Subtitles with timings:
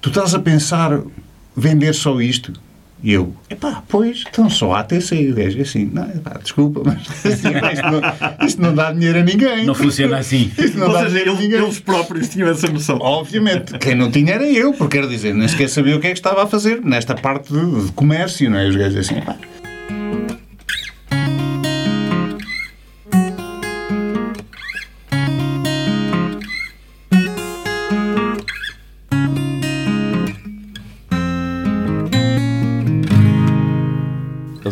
[0.00, 1.00] tu estás a pensar
[1.56, 2.52] vender só isto?
[3.00, 5.14] E eu, epá, pois, então só a ATC.
[5.14, 9.22] E gajo, assim, não, epá, desculpa, mas assim, isto, não, isto não dá dinheiro a
[9.22, 9.64] ninguém.
[9.64, 10.50] Não funciona assim.
[10.58, 11.62] Isto não Ou dá seja, dinheiro a eles, ninguém.
[11.64, 12.98] eles próprios tinham essa noção.
[13.00, 16.10] Obviamente, quem não tinha era eu, porque quer dizer, nem sequer sabia o que é
[16.10, 18.68] que estava a fazer nesta parte de, de comércio, não é?
[18.68, 19.36] Os gajos assim, pá.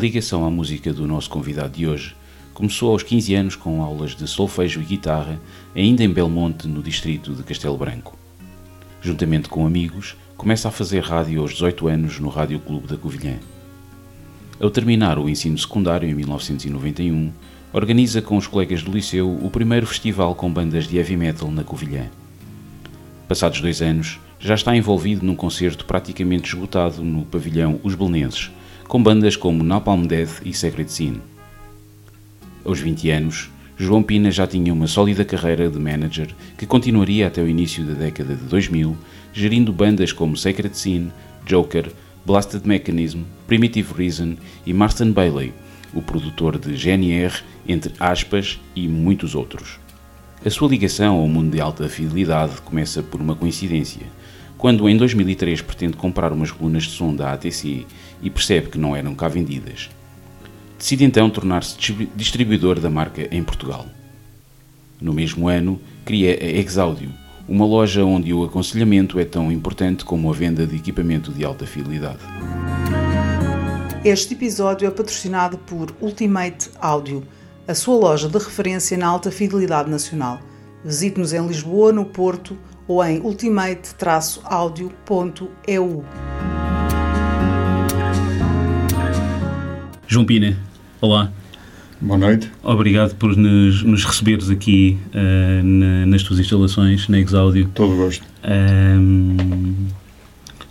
[0.06, 2.14] Ligação à música do nosso convidado de hoje
[2.54, 5.40] começou aos 15 anos com aulas de solfejo e guitarra,
[5.74, 8.16] ainda em Belmonte, no distrito de Castelo Branco.
[9.02, 13.34] Juntamente com amigos, começa a fazer rádio aos 18 anos no Rádio Clube da Covilhã.
[14.60, 17.32] Ao terminar o ensino secundário em 1991,
[17.72, 21.64] organiza com os colegas do liceu o primeiro festival com bandas de heavy metal na
[21.64, 22.06] Covilhã.
[23.26, 28.52] Passados dois anos, já está envolvido num concerto praticamente esgotado no pavilhão Os Belenenses,
[28.88, 31.20] com bandas como Napalm Death e Secret Sin.
[32.64, 37.42] Aos 20 anos, João Pina já tinha uma sólida carreira de manager que continuaria até
[37.42, 38.96] o início da década de 2000,
[39.32, 41.10] gerindo bandas como Secret Sin,
[41.44, 41.90] Joker,
[42.24, 45.52] Blasted Mechanism, Primitive Reason e Marston Bailey,
[45.92, 47.34] o produtor de GNR,
[47.68, 49.78] entre aspas, e muitos outros.
[50.44, 54.06] A sua ligação ao mundo de alta fidelidade começa por uma coincidência,
[54.56, 57.84] quando em 2003 pretende comprar umas colunas de som da ATC
[58.22, 59.90] e percebe que não eram cá vendidas.
[60.78, 63.86] Decide então tornar-se distribu- distribuidor da marca em Portugal.
[65.00, 67.10] No mesmo ano, cria a Exaudio,
[67.48, 71.66] uma loja onde o aconselhamento é tão importante como a venda de equipamento de alta
[71.66, 72.18] fidelidade.
[74.04, 77.24] Este episódio é patrocinado por Ultimate Audio,
[77.66, 80.38] a sua loja de referência na alta fidelidade nacional.
[80.84, 82.56] Visite-nos em Lisboa, no Porto
[82.86, 86.04] ou em ultimate-audio.eu.
[90.06, 90.56] João Pina,
[91.00, 91.30] olá.
[92.00, 92.50] Boa noite.
[92.62, 97.70] Obrigado por nos, nos receberes aqui eh, na- nas tuas instalações, na Exaudio.
[97.74, 98.22] Todo gosto.
[98.44, 99.86] Ahm,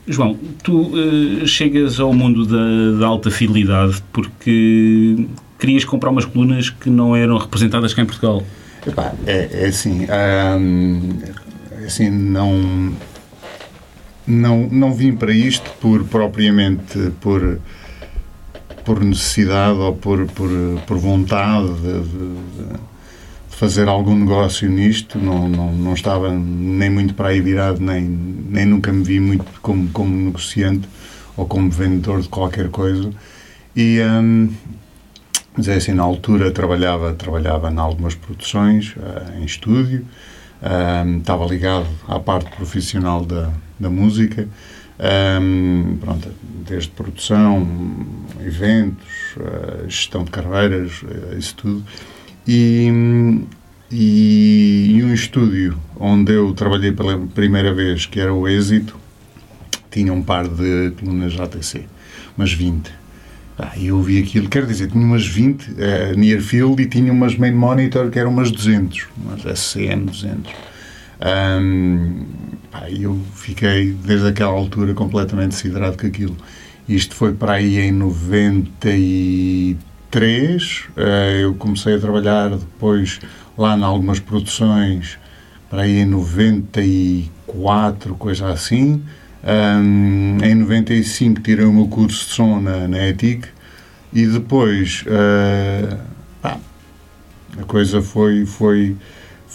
[0.07, 5.25] João, tu eh, chegas ao mundo da, da alta fidelidade porque
[5.59, 8.43] querias comprar umas colunas que não eram representadas cá em Portugal.
[8.85, 10.05] Epá, é, é assim,
[10.59, 11.09] hum,
[11.81, 12.93] é assim, não,
[14.27, 17.57] não, não vim para isto por propriamente por,
[18.85, 20.49] por necessidade ou por, por,
[20.87, 22.77] por vontade de, de-
[23.49, 28.01] de fazer algum negócio nisto, não, não, não estava nem muito para aí virado, nem,
[28.03, 30.87] nem nunca me vi muito como, como negociante
[31.37, 33.11] ou como vendedor de qualquer coisa.
[33.75, 34.49] E, hum,
[35.55, 40.05] mas é assim, na altura trabalhava, trabalhava em algumas produções, eh, em estúdio,
[40.61, 44.47] Ahm, estava ligado à parte profissional da, da música,
[44.97, 46.29] Ahm, pronto,
[46.65, 47.67] desde produção,
[48.45, 51.83] eventos, eh, gestão de carreiras, eh, isso tudo.
[52.47, 52.89] E,
[53.91, 58.97] e, e um estúdio onde eu trabalhei pela primeira vez, que era o Êxito,
[59.91, 61.85] tinha um par de colunas ATC,
[62.37, 62.91] umas 20.
[63.57, 67.37] Ah, eu vi aquilo, quer dizer, tinha umas 20 eh, near field e tinha umas
[67.37, 70.51] main monitor que eram umas 200, umas SCM 200.
[71.21, 72.25] Ahm,
[72.89, 76.35] eu fiquei, desde aquela altura, completamente siderado com aquilo.
[76.87, 80.83] Isto foi para aí em 93.
[80.95, 83.19] eh, eu comecei a trabalhar depois
[83.57, 85.17] lá em algumas produções,
[85.69, 89.03] para aí em 94, coisa assim.
[90.43, 93.47] Em 95 tirei o meu curso de som na, na ETIC
[94.11, 95.97] e depois ah,
[96.41, 96.57] pá,
[97.59, 98.95] a coisa foi, foi,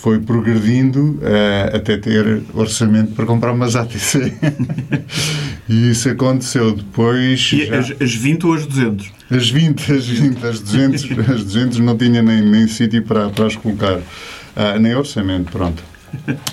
[0.01, 4.33] foi progredindo ah, até ter orçamento para comprar umas ATC.
[5.69, 7.51] e isso aconteceu depois.
[7.53, 9.13] E já- as, as 20 ou as 200?
[9.31, 13.47] as 20, as 20, as 200, as 200 não tinha nem, nem sítio para, para
[13.47, 14.01] as colocar,
[14.57, 15.83] Ah, nem orçamento, pronto.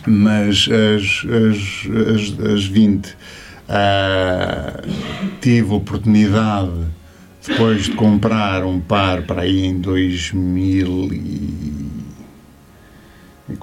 [0.05, 3.15] Mas as, as, as, as 20
[3.69, 4.81] ah,
[5.41, 6.71] tive a oportunidade
[7.47, 11.86] depois de comprar um par para aí em 2000 e, e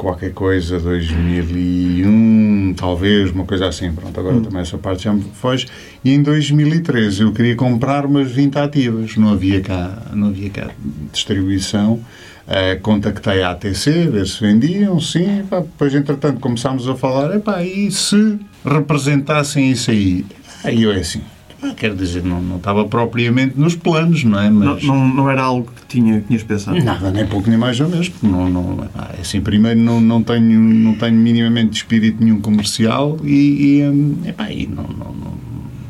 [0.05, 3.91] qualquer coisa, 2001, talvez, uma coisa assim.
[3.93, 5.67] Pronto, agora também essa parte já me foge.
[6.05, 10.71] E em 2013 eu queria comprar umas 20 ativas, não havia cá, não havia cá
[11.11, 12.01] distribuição.
[12.47, 15.43] Eh, contactei a ATC, ver se vendiam, sim.
[15.49, 20.27] Pá, depois, entretanto, começámos a falar: epá, e se representassem isso aí?
[20.63, 21.23] Aí eu é assim:
[21.73, 24.51] quer dizer, não, não estava propriamente nos planos, não é?
[24.51, 26.83] Não, Mas não, não era algo que tinha, que tinhas pensado.
[26.85, 28.11] nada, nem pouco nem mais ou menos.
[28.23, 33.17] Não, não, ah, é assim, primeiro, não, não, tenho, não tenho minimamente espírito nenhum comercial
[33.23, 35.35] e, e, hum, epá, e não, não, não,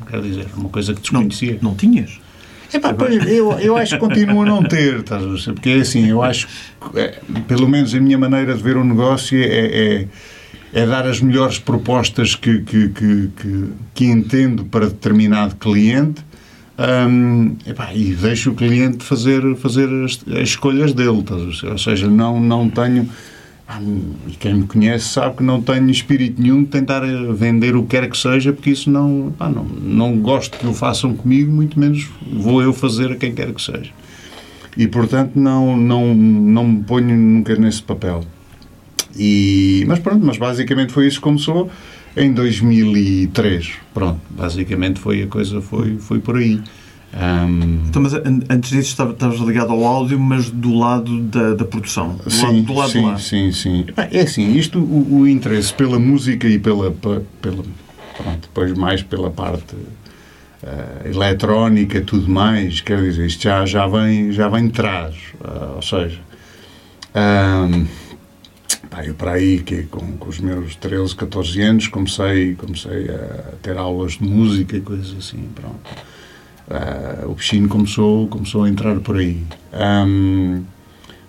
[0.09, 1.59] quer dizer, uma coisa que Não, desconhecia.
[1.63, 2.21] não tinhas?
[2.73, 5.53] Epá, pois, eu, eu acho que continuo a não ter, estás a ver?
[5.55, 6.49] Porque é assim, eu acho
[6.93, 10.09] que, é, pelo menos a minha maneira de ver o negócio é, é,
[10.75, 16.21] é dar as melhores propostas que, que, que, que, que entendo para determinado cliente
[17.09, 21.25] hum, epá, e deixo o cliente fazer, fazer as, as escolhas dele,
[21.71, 23.09] ou seja, não, não tenho.
[23.69, 23.81] ah,
[24.27, 27.83] E quem me conhece sabe que não tenho espírito nenhum de tentar eh, vender o
[27.83, 31.53] que quer que seja, porque isso não, pá, não, não gosto que o façam comigo,
[31.53, 33.93] muito menos vou eu fazer a quem quer que seja.
[34.77, 38.25] E portanto não, não, não me ponho nunca nesse papel.
[39.17, 41.71] E, mas pronto, mas basicamente foi isso que começou
[42.17, 43.73] em 2003.
[43.93, 46.61] Pronto, basicamente foi a coisa, foi, foi por aí.
[47.17, 51.55] Ahm, Então, mas an- antes disso estava- estavas ligado ao áudio, mas do lado da,
[51.55, 52.17] da produção.
[52.17, 53.19] Do lado, Sim, do lado sim, lá.
[53.19, 53.87] sim, sim.
[54.11, 57.63] É assim, isto, o, o interesse pela música e pela, pe- pela
[58.17, 59.77] pronto, depois mais pela parte
[60.65, 65.73] eh, eletrónica, tudo mais, quer dizer, isto já, já, vem, já vem de trás, ah,
[65.77, 66.19] ou seja,
[67.15, 67.85] ahm,
[69.03, 73.77] eu para aí, que com, com os meus 13, 14 anos, comecei, comecei a ter
[73.77, 75.81] aulas de música e coisas assim, pronto.
[76.71, 79.43] Ah, o bichinho começou, começou a entrar por aí.
[79.73, 80.63] Ahm,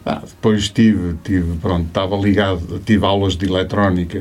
[0.05, 4.19] ah, depois tive, tive, pronto, estava ligado, tive aulas de eletrónica,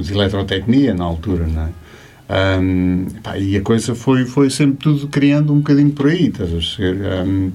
[0.00, 1.70] de eletrotecnia na altura, não é?
[2.28, 6.52] Ahm, pá, e a coisa foi, foi sempre tudo criando um bocadinho por aí, estás
[6.52, 6.96] a ser?
[7.06, 7.52] Ahm,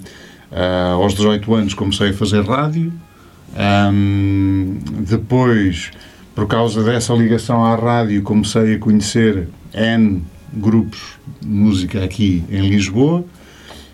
[0.52, 2.94] ah, aos 18 anos comecei a fazer rádio,
[3.56, 4.78] Ahm,
[5.08, 5.92] depois,
[6.34, 10.22] por causa dessa ligação à rádio, comecei a conhecer N
[10.54, 11.00] grupos
[11.42, 13.24] de música aqui em Lisboa,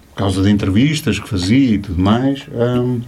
[0.10, 2.46] por causa de entrevistas que fazia e tudo mais.
[2.54, 3.02] Ahm,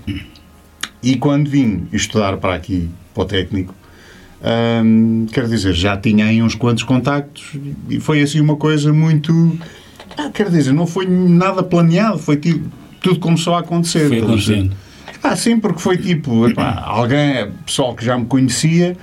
[1.04, 3.74] e quando vim estudar para aqui, para o técnico,
[4.44, 7.54] Hum, quer dizer, já tinha aí uns quantos contactos
[7.88, 9.58] e foi assim uma coisa muito.
[10.18, 12.68] Ah, quer dizer, não foi nada planeado, foi tipo,
[13.02, 14.08] tudo começou a acontecer.
[14.08, 14.76] Foi acontecendo.
[15.24, 18.98] Ah, sim, porque foi tipo, epá, alguém, pessoal que já me conhecia,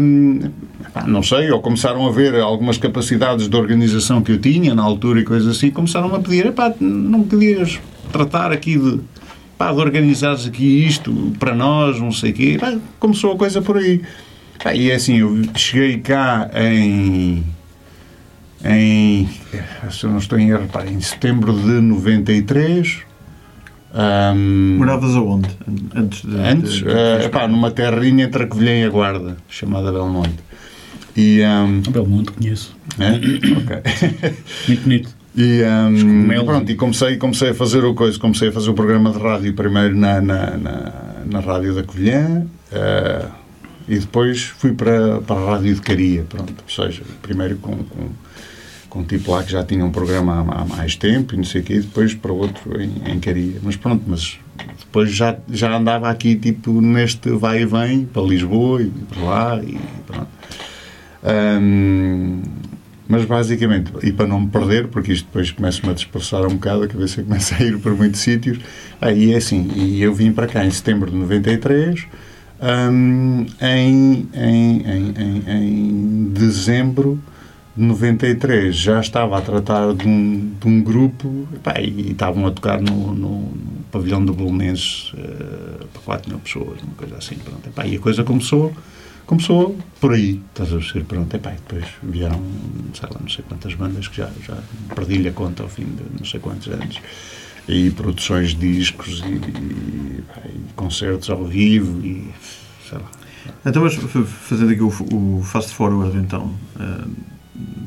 [0.00, 0.50] hum,
[0.86, 4.82] epá, não sei, ou começaram a ver algumas capacidades de organização que eu tinha na
[4.82, 7.80] altura e coisas assim, começaram a pedir, epá, não podias
[8.12, 9.00] tratar aqui de,
[9.58, 12.52] pá, de organizares aqui isto para nós, não sei o quê.
[12.56, 14.02] Epá, começou a coisa por aí.
[14.62, 17.44] Pá, e é assim, eu cheguei cá em.
[18.64, 19.28] em.
[19.90, 23.09] se eu não estou em erro, em setembro de 93.
[23.94, 25.48] Hum, Moravas aonde?
[25.66, 26.36] An- Antes de.
[26.36, 30.36] Antes, de- de- epá, numa terrinha entre a Covilhã e a Guarda, chamada Belmonte.
[31.16, 32.76] E, um, Belmonte conheço.
[32.98, 33.12] é?
[33.56, 34.32] Ok.
[34.68, 35.20] Muito bonito.
[35.36, 39.10] E, um, pronto, e comecei, comecei a fazer o coisa, comecei a fazer o programa
[39.12, 40.92] de rádio primeiro na, na, na,
[41.24, 43.26] na rádio da Covilhã eh,
[43.88, 48.08] e depois fui para, para a rádio de Caria, pronto, ou seja, primeiro com, com,
[48.90, 51.44] com um tipo lá que já tinha um programa há, há mais tempo e não
[51.44, 54.38] sei o quê, e depois para outro em, em Caria, mas pronto, mas
[54.80, 59.62] depois já, já andava aqui tipo neste vai e vem para Lisboa e para lá
[59.62, 60.28] e pronto.
[61.22, 62.42] Hum,
[63.08, 66.84] mas basicamente, e para não me perder, porque isto depois começa-me a dispersar um bocado,
[66.84, 68.58] a cabeça começa a ir para muitos sítios,
[69.00, 72.06] aí é assim, e eu vim para cá em setembro de 93,
[72.60, 77.20] hum, em, em, em, em, em dezembro
[77.76, 82.50] de 93 já estava a tratar de um, de um grupo epá, e, estavam a
[82.50, 83.52] tocar no, no,
[83.90, 87.36] pavilhão do Bolonenses eh, para 4 mil pessoas, uma coisa assim.
[87.36, 88.72] Pronto, epá, e a coisa começou,
[89.26, 91.04] começou por aí, estás a ver?
[91.04, 92.42] Pronto, epá, e depois vieram,
[92.94, 94.56] sei lá, não sei quantas bandas que já, já
[94.94, 97.00] perdi-lhe a conta ao fim de não sei quantos anos.
[97.68, 102.28] E produções de discos e, e, e concertos ao vivo e
[102.88, 103.10] sei lá.
[103.64, 107.06] Então, mas fazendo aqui o, o fast forward, então, ah,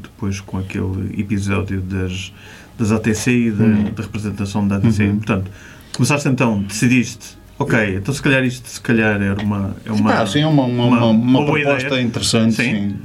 [0.01, 2.34] depois com aquele episódio das,
[2.77, 3.84] das ATC e da, Uhum.
[3.96, 5.08] da representação da ATC.
[5.18, 5.51] Portanto,
[5.96, 9.75] começaste então, decidiste, ok, então se calhar isto se calhar era uma.
[9.86, 12.01] É uma Ah, sim, é uma, uma, uma- uma, proposta ideia.
[12.01, 12.56] interessante.
[12.56, 12.63] Sim.
[12.89, 12.96] sim.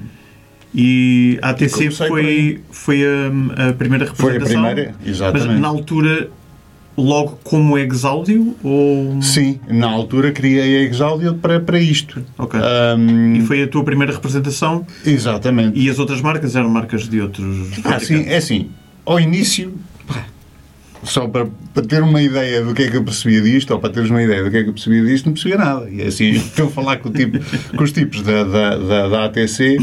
[0.75, 4.65] E a ATC foi, foi a, a primeira Foi a representação.
[4.75, 5.49] primeira, exatamente.
[5.49, 6.31] Mas na altura,
[6.99, 9.23] logo como exáudio ou.
[9.23, 12.23] Sim, na altura criei a Exaudio para, para isto.
[12.37, 12.59] Ok.
[12.61, 15.79] Ahm, E foi a tua primeira representação Exatamente.
[15.79, 17.47] e as outras marcas eram marcas de outros.
[17.85, 18.71] Ah, sim, é assim,
[19.07, 19.73] ao início,
[20.07, 20.27] pá,
[21.05, 23.91] só para, para ter uma ideia do que é que eu percebia disto, ou para
[23.91, 25.89] teres uma ideia do que é que eu percebia disto, não percebia nada.
[25.89, 27.39] E é assim, estou a falar com, o tipo,
[27.77, 29.79] com os tipos da, da, da, da ATC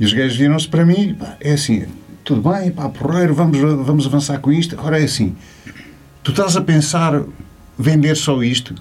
[0.00, 1.84] e os gajos viram-se para mim, pá, é assim,
[2.24, 4.74] tudo bem, pá, porreiro, vamos, vamos avançar com isto.
[4.78, 5.34] Agora é assim,
[6.22, 7.22] tu estás a pensar
[7.78, 8.74] vender só isto?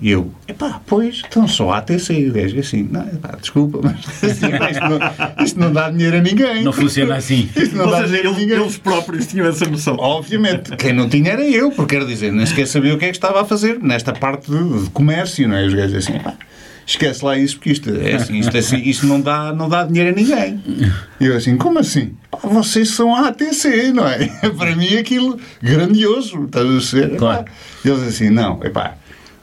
[0.00, 2.28] E eu, epá, pois, então só a ATC.
[2.28, 6.20] O gajo assim, não, epá, desculpa, mas assim, isto, não, isto não dá dinheiro a
[6.20, 6.64] ninguém.
[6.64, 7.48] Não funciona assim.
[7.56, 8.60] Isto não Ou dá seja, dinheiro a ninguém.
[8.60, 9.96] eles próprios tinham essa noção.
[9.98, 13.08] Obviamente, quem não tinha era eu, porque quero dizer, nem sequer sabia o que é
[13.08, 15.64] que estava a fazer nesta parte de, de comércio, não é?
[15.66, 16.34] Os gajos assim, pá,
[16.86, 19.84] esquece lá isso, porque isto, é assim, isto, é assim, isto não, dá, não dá
[19.84, 20.62] dinheiro a ninguém.
[21.20, 22.14] E eu assim, como assim?
[22.30, 24.26] Pá, vocês são a ATC, não é?
[24.56, 27.16] Para mim aquilo grandioso, estás a ser?
[27.16, 27.44] Claro.
[27.84, 28.96] Eles assim, não, epá,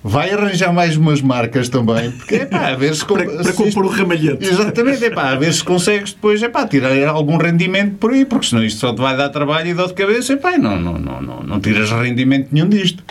[0.04, 3.06] vai arranjar mais umas marcas também, porque é pá, a ver se...
[3.06, 4.46] Para, para compor o ramalhete.
[4.46, 8.26] Exatamente, é pá, a ver se consegues depois, é pá, tirar algum rendimento por aí,
[8.26, 10.80] porque senão isto só te vai dar trabalho e dor de cabeça, é pá, não,
[10.80, 13.04] não, não, não, não tiras rendimento nenhum disto.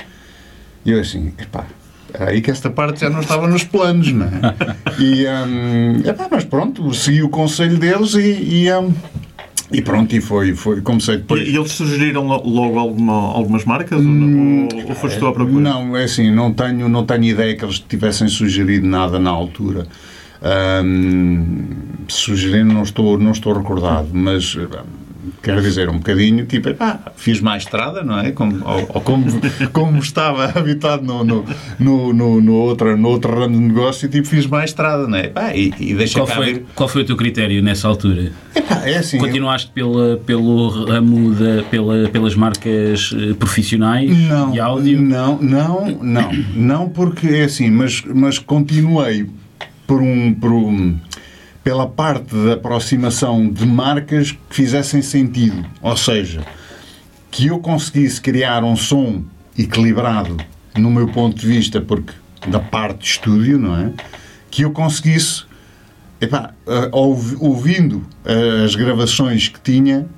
[0.85, 1.67] E eu assim, é pá,
[2.19, 4.31] aí que esta parte já não estava nos planos, não é?
[4.99, 8.93] E, hum, é pá, mas pronto, segui o conselho deles e, e, hum,
[9.73, 11.47] e pronto, e foi, foi comecei depois.
[11.47, 13.99] E, eles sugeriram lo- logo alguma, algumas marcas?
[13.99, 14.69] ou, não?
[14.75, 15.61] ou, ou foste tu à procura?
[15.61, 19.87] Não, é assim, não tenho, não tenho ideia que eles tivessem sugerido nada na altura.
[20.43, 21.67] Ahm,
[22.09, 24.83] sugerindo, não estou, não estou recordado, mas ah,
[25.43, 28.31] quero dizer, um bocadinho, tipo, epá, fiz mais estrada, não é?
[28.33, 29.25] Como, ou, ou como,
[29.73, 31.45] como estava habitado no, no,
[31.79, 35.27] no, no, no, outro, no outro ramo de negócio, tipo, fiz mais estrada, não é?
[35.27, 36.65] Epá, e, e deixa Qual foi, ver.
[36.75, 38.33] qual foi o teu critério nessa altura?
[38.55, 44.61] Epá, é assim, Continuaste pela, pelo ramo da, pela, pelas marcas eh, profissionais Não, de
[44.61, 45.01] áudio?
[45.01, 49.27] não, não, não, não porque é assim, mas, mas continuei
[49.87, 50.97] por um, por um,
[51.71, 56.41] pela parte da aproximação de marcas que fizessem sentido, ou seja,
[57.31, 59.23] que eu conseguisse criar um som
[59.57, 60.37] equilibrado
[60.77, 62.13] no meu ponto de vista, porque
[62.49, 63.93] da parte de estúdio, não é?
[64.51, 65.45] Que eu conseguisse
[66.21, 70.09] epá, eh, ouvi- ouvindo eh, as gravações que tinha,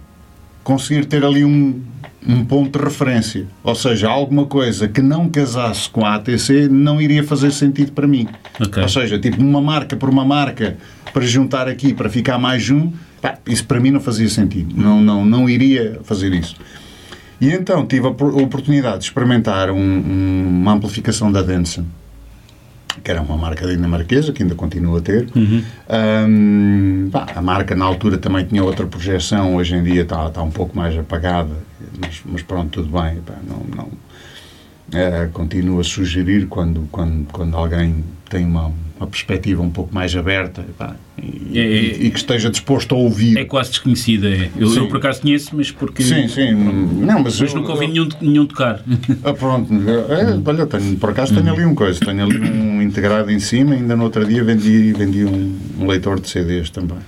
[0.62, 1.80] conseguir ter ali um,
[2.26, 3.46] um ponto de referência.
[3.64, 8.06] Ou seja, alguma coisa que não casasse com a ATC não iria fazer sentido para
[8.06, 8.28] mim.
[8.60, 8.82] Ok.
[8.82, 10.76] Ou seja, tipo uma marca por uma marca
[11.12, 14.74] para juntar aqui para ficar mais um, pá, isso para mim não fazia sentido.
[14.76, 16.56] Não, não, não iria fazer isso.
[17.40, 21.84] E então tive a oportunidade de experimentar um- um- uma amplificação da Denson,
[23.02, 25.28] que era uma marca dinamarquesa, que ainda continua a ter.
[25.36, 30.42] Hum, pá, a marca na altura também tinha outra projeção, hoje em dia está, está
[30.42, 31.54] um pouco mais apagada,
[32.00, 33.16] mas, mas pronto, tudo bem.
[33.20, 33.88] pá, não, não,
[34.92, 38.70] eh, continuo a sugerir quando, quando, quando alguém tem uma,
[39.02, 41.66] uma perspectiva um pouco mais aberta pá, e, É, é.
[41.66, 43.36] e- e que esteja disposto a ouvir.
[43.36, 44.28] É quase desconhecida.
[44.28, 44.48] é.
[44.56, 46.02] Eu, eu por acaso conheço, mas porque.
[46.02, 46.52] Sim, sim.
[46.52, 48.82] Não, mas, Mas eu- nunca ouvi eu- nenhum, nenhum tocar.
[49.24, 53.30] Ah, pronto, é, olha, tenho, por acaso tenho ali um coisa, tenho ali um integrado
[53.30, 56.98] em cima, ainda no outro dia vendi, vendi um, um leitor de CDs também.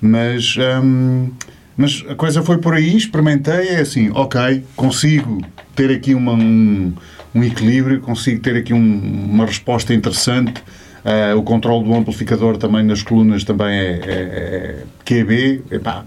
[0.00, 1.30] Mas, hum,
[1.76, 5.40] mas a coisa foi por aí, experimentei, é assim, ok, consigo
[5.74, 6.92] ter aqui uma, um,
[7.34, 10.62] um equilíbrio, consigo ter aqui um- uma resposta interessante.
[11.04, 16.04] Ah, o controle do amplificador também nas colunas também é, é, é QB, epá,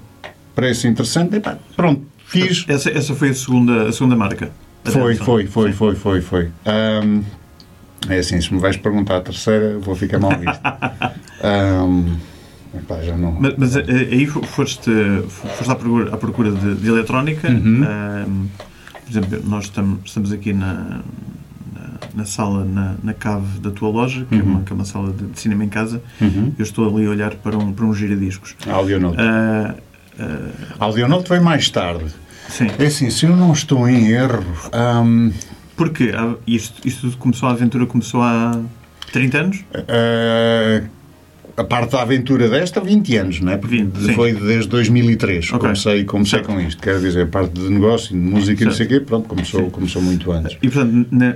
[0.55, 2.63] parece interessante, epá, pronto, fiz.
[2.67, 4.51] Essa, essa foi a segunda, a segunda marca.
[4.85, 6.51] A Foi, foi, foi, foi, foi, foi.
[6.65, 7.21] Ahm,
[8.07, 10.61] é assim, se me vais perguntar a terceira, vou ficar mal visto.
[11.43, 12.15] Ahm,
[12.73, 13.31] epá, já não.
[13.33, 14.89] Mas, mas, eh, aí fo- foste,
[15.27, 17.49] foste à procura, à procura de, de eletrónica.
[17.49, 17.83] Uhum.
[17.83, 18.45] Ahm,
[19.03, 21.01] por exemplo, nós estamos, estamos aqui na,
[22.15, 25.12] na, sala, na, na cave da tua loja, que, é, uma, que é uma sala
[25.12, 26.01] de, de cinema em casa.
[26.22, 26.53] Uhum.
[26.57, 28.55] Eu estou ali a olhar para um, para um giradiscos.
[28.67, 29.17] Audionote.
[29.19, 29.75] Ah,
[30.79, 32.05] Audionote veio mais tarde.
[32.50, 32.67] sim.
[32.79, 34.43] É assim, se eu não estou em erro.
[34.72, 35.31] ahm,
[35.75, 38.57] Porque há- isto, isto começou, a aventura começou há
[39.12, 39.65] 30 anos?
[39.74, 40.84] ah,
[41.57, 43.57] a parte da aventura desta, 20 anos, não é?
[43.57, 44.13] Porque 20, sim.
[44.13, 45.60] foi desde 2003 Ok.
[45.60, 46.48] comecei, comecei Certo.
[46.53, 46.81] com isto.
[46.81, 49.69] Quero dizer, a parte de negócio, de música e não sei o quê, pronto, começou,
[49.72, 50.57] começou muito antes.
[50.62, 51.36] E, portanto, na-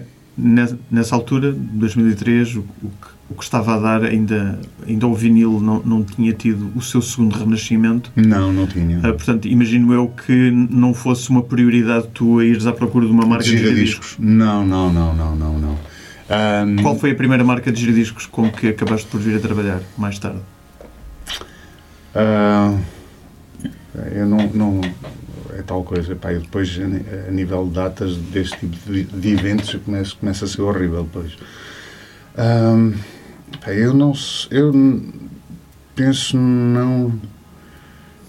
[0.90, 5.60] nessa altura, 2003, o, o que, o que estava a dar ainda, ainda o vinil
[5.60, 8.12] não, não tinha tido o seu segundo renascimento.
[8.16, 9.00] Não, não tinha.
[9.00, 13.12] Ah, portanto, imagino eu que não fosse uma prioridade tu a ires à procura de
[13.12, 14.16] uma marca de giradiscos.
[14.20, 15.78] Não, não, não, não, não, não.
[16.30, 19.82] Ahm, Qual foi a primeira marca de giradiscos com que acabaste por vir a trabalhar
[19.98, 20.40] mais tarde?
[22.16, 22.76] Ah,
[24.14, 24.82] eu não, não.
[25.58, 26.16] É tal coisa.
[26.16, 26.78] Pá, eu depois,
[27.28, 31.04] a nível de datas deste tipo de, de eventos, eu começo, começa a ser horrível.
[31.04, 31.38] Depois.
[33.62, 34.14] Pá, eu não.
[34.52, 34.74] Eu
[35.96, 37.14] penso não.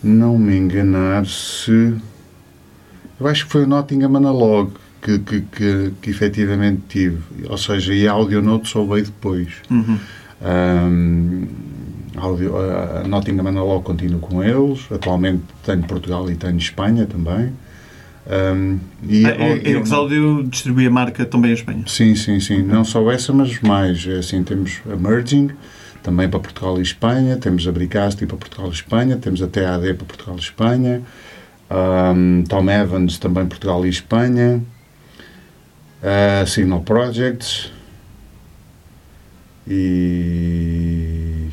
[0.02, 1.94] Não me enganar se.
[3.20, 4.72] Eu acho que foi o Nottingham Analog
[5.02, 7.22] que, que, que, que efetivamente tive.
[7.48, 9.48] Ou seja, e a Audionote só veio depois.
[9.70, 9.98] Uhum.
[10.42, 11.48] Ahm,
[12.16, 14.86] Audio, a Nottingham Analog continuo com eles.
[14.90, 17.52] Atualmente tenho Portugal e tenho Espanha também.
[18.26, 21.84] Um, e, ah, e, Exaudio distribui a marca também em Espanha?
[21.86, 22.62] Sim, sim, sim.
[22.62, 24.06] Não só essa, mas mais.
[24.06, 25.50] É assim, temos a Merging,
[26.02, 27.36] também para Portugal e Espanha.
[27.36, 29.16] Temos a Bricasti para Portugal e Espanha.
[29.16, 31.02] Temos a TAD para Portugal e Espanha.
[31.70, 34.62] Um, Tom Evans também Portugal e Espanha.
[36.02, 37.72] Uh, Signal Projects.
[39.66, 41.48] E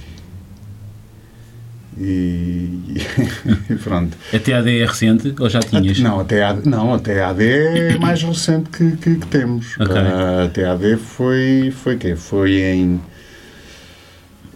[1.99, 4.15] e, pronto.
[4.31, 5.99] A TAD é recente ou já tinhas?
[5.99, 9.75] Não, a TAD, não, a TAD é mais recente que, que, que temos.
[9.79, 9.97] Okay.
[9.97, 12.15] A TAD foi, foi quê?
[12.15, 13.01] Foi em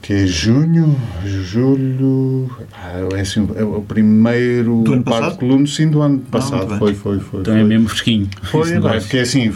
[0.01, 2.49] que é junho, julho,
[3.13, 5.37] é, assim, é o primeiro do ano passado?
[5.37, 7.41] Coluno, sim, do ano ah, passado, foi, foi, foi.
[7.41, 7.65] Então é foi.
[7.65, 8.29] é mesmo fresquinho.
[8.41, 9.53] Foi, é, porque assim,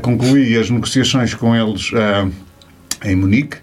[0.00, 2.32] concluí as negociações com eles uh,
[3.04, 3.56] em Munique,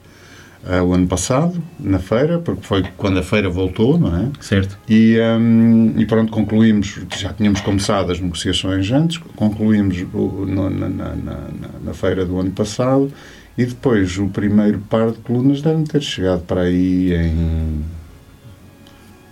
[0.66, 4.32] uh, o ano passado, na feira, porque foi quando a feira voltou, não é?
[4.42, 4.78] Certo.
[4.90, 10.90] E, um, e pronto, concluímos, já tínhamos começado as negociações antes, concluímos o, no, na,
[10.90, 11.40] na, na,
[11.84, 13.12] na, feira do ano passado
[13.58, 17.86] e depois o primeiro par de colunas deve ter chegado para aí em.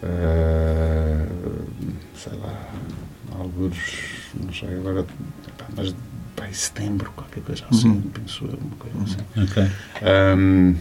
[0.03, 1.27] Uh,
[2.15, 2.69] sei lá,
[3.39, 3.77] alguns,
[4.41, 5.05] não sei agora,
[5.75, 5.95] mas
[6.35, 8.01] para setembro, qualquer coisa assim, uhum.
[8.01, 9.41] penso eu, uma coisa assim.
[9.41, 9.63] Ok.
[10.37, 10.75] Um,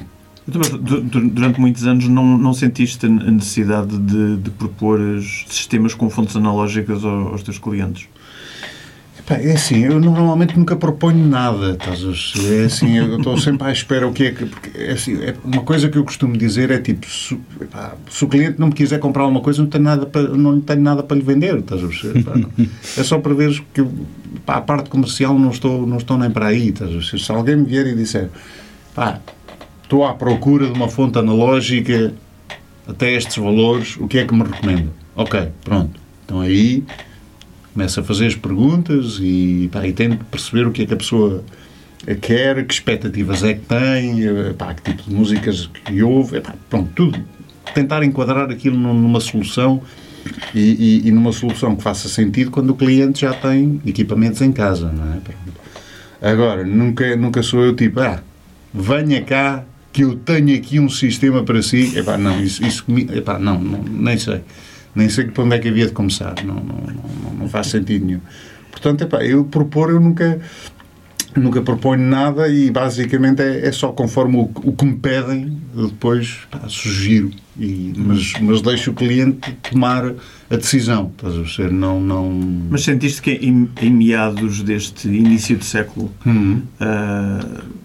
[0.46, 4.98] Durante muitos anos não, não sentiste a necessidade de, de propor
[5.46, 8.08] sistemas com fontes analógicas aos, aos teus clientes?
[9.30, 13.72] é assim, eu normalmente nunca proponho nada, estás a É assim, eu estou sempre à
[13.72, 14.44] espera o que é que.
[14.46, 17.38] Porque, é assim, é uma coisa que eu costumo dizer é tipo: se,
[18.10, 20.80] se o cliente não me quiser comprar uma coisa, não tenho nada para, não tenho
[20.80, 22.24] nada para lhe vender, estás a ver?
[22.98, 23.86] é só para ver que
[24.46, 27.18] a parte comercial não estou, não estou nem para aí, estás a?
[27.18, 28.28] Se alguém me vier e disser,
[28.94, 29.20] pá,
[29.92, 32.14] estou à procura de uma fonte analógica
[32.88, 34.90] até estes valores, o que é que me recomenda?
[35.14, 36.00] Ok, pronto.
[36.24, 36.82] Então aí
[37.74, 40.96] começa a fazer as perguntas e, pá, e tento perceber o que é que a
[40.96, 41.44] pessoa
[42.22, 46.90] quer, que expectativas é que tem, pá, que tipo de músicas que ouve, pá, pronto,
[46.94, 47.22] tudo.
[47.74, 49.82] Tentar enquadrar aquilo numa solução
[50.54, 54.52] e, e, e, numa solução que faça sentido quando o cliente já tem equipamentos em
[54.52, 56.30] casa, não é?
[56.30, 58.22] Agora, nunca, nunca sou eu tipo, ah,
[58.72, 61.96] venha cá que eu tenho aqui um sistema para si.
[61.96, 64.40] Epá, não, isso, isso epá, não, não, nem sei.
[64.94, 66.34] Nem sei para onde é que havia de começar.
[66.44, 66.76] Não, não,
[67.24, 68.20] não, não faz sentido nenhum.
[68.70, 70.40] Portanto, epá, eu propor, eu nunca,
[71.36, 75.88] nunca proponho nada e basicamente é, é só conforme o, o, que me pedem, eu
[75.88, 77.30] depois pá, sugiro.
[77.58, 80.14] E, mas, mas deixo o cliente tomar
[80.50, 81.12] a decisão.
[81.16, 81.70] Estás a ver?
[81.70, 82.30] Não, não...
[82.70, 86.10] Mas sentiste que em, em meados deste início de século.
[86.24, 86.62] Uhum.
[86.80, 87.81] Uh,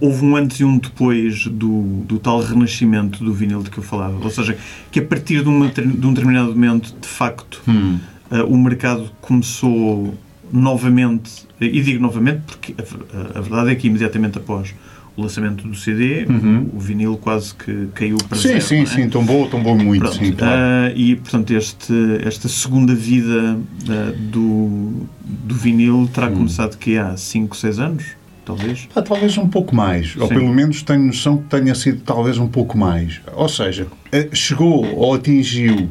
[0.00, 3.82] houve um antes e um depois do, do tal renascimento do vinil de que eu
[3.82, 4.16] falava.
[4.22, 4.56] Ou seja,
[4.90, 7.98] que a partir de, uma, de um determinado momento, de facto, hum.
[8.30, 10.16] uh, o mercado começou
[10.52, 14.74] novamente, e digo novamente porque a, a, verdade é que imediatamente após
[15.16, 16.70] o lançamento do CD, uhum.
[16.72, 18.60] o, o, vinil quase que caiu para sim, zero.
[18.62, 18.86] Sim, é?
[18.86, 20.00] sim, tombou, tombou muito.
[20.00, 20.92] Pronto, sim, claro.
[20.92, 21.92] uh, e, portanto, este,
[22.24, 26.34] esta segunda vida uh, do, do vinil terá hum.
[26.34, 28.21] começado que há 5, 6 anos?
[28.44, 28.88] Talvez?
[28.94, 30.20] Ah, talvez um pouco mais, Sim.
[30.20, 33.20] ou pelo menos tenho noção que tenha sido talvez um pouco mais.
[33.34, 35.90] Ou seja, eh, chegou ou atingiu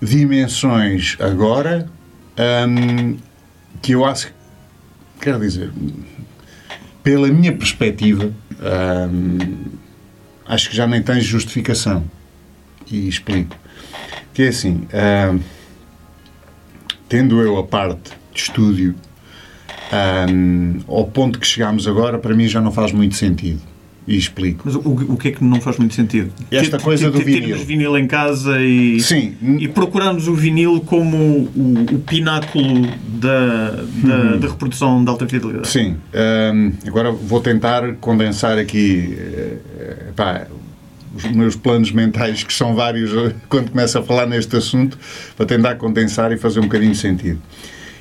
[0.00, 1.88] dimensões agora
[2.68, 3.16] hum,
[3.80, 4.32] que eu acho,
[5.20, 5.72] quero dizer,
[7.02, 8.32] pela minha perspectiva,
[9.10, 9.38] hum,
[10.46, 12.04] acho que já nem tem justificação.
[12.90, 13.56] E explico.
[14.34, 14.86] Que é assim,
[15.32, 15.40] hum,
[17.08, 18.94] tendo eu a parte de estúdio
[19.92, 23.60] um, ao ponto que chegámos agora, para mim já não faz muito sentido.
[24.06, 24.62] E explico.
[24.66, 26.30] Mas o, o que é que não faz muito sentido?
[26.50, 27.48] Esta coisa do vinil.
[27.48, 29.34] Termos vinil em casa e, Sim.
[29.58, 34.40] e procuramos o vinil como o, o pináculo da, da, hum.
[34.40, 35.68] da, reprodução de alta fidelidade.
[35.68, 35.96] Sim.
[36.14, 39.16] Um, agora vou tentar condensar aqui
[40.14, 40.48] pá,
[41.14, 43.10] os meus planos mentais, que são vários
[43.48, 44.98] quando começo a falar neste assunto,
[45.36, 47.40] para tentar condensar e fazer um bocadinho de sentido.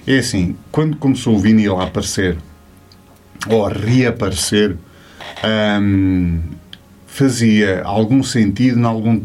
[0.06, 2.38] É assim, quando começou o vinil a aparecer,
[3.48, 4.76] ou a reaparecer,
[5.82, 6.42] hum,
[7.08, 9.22] fazia algum sentido em algum,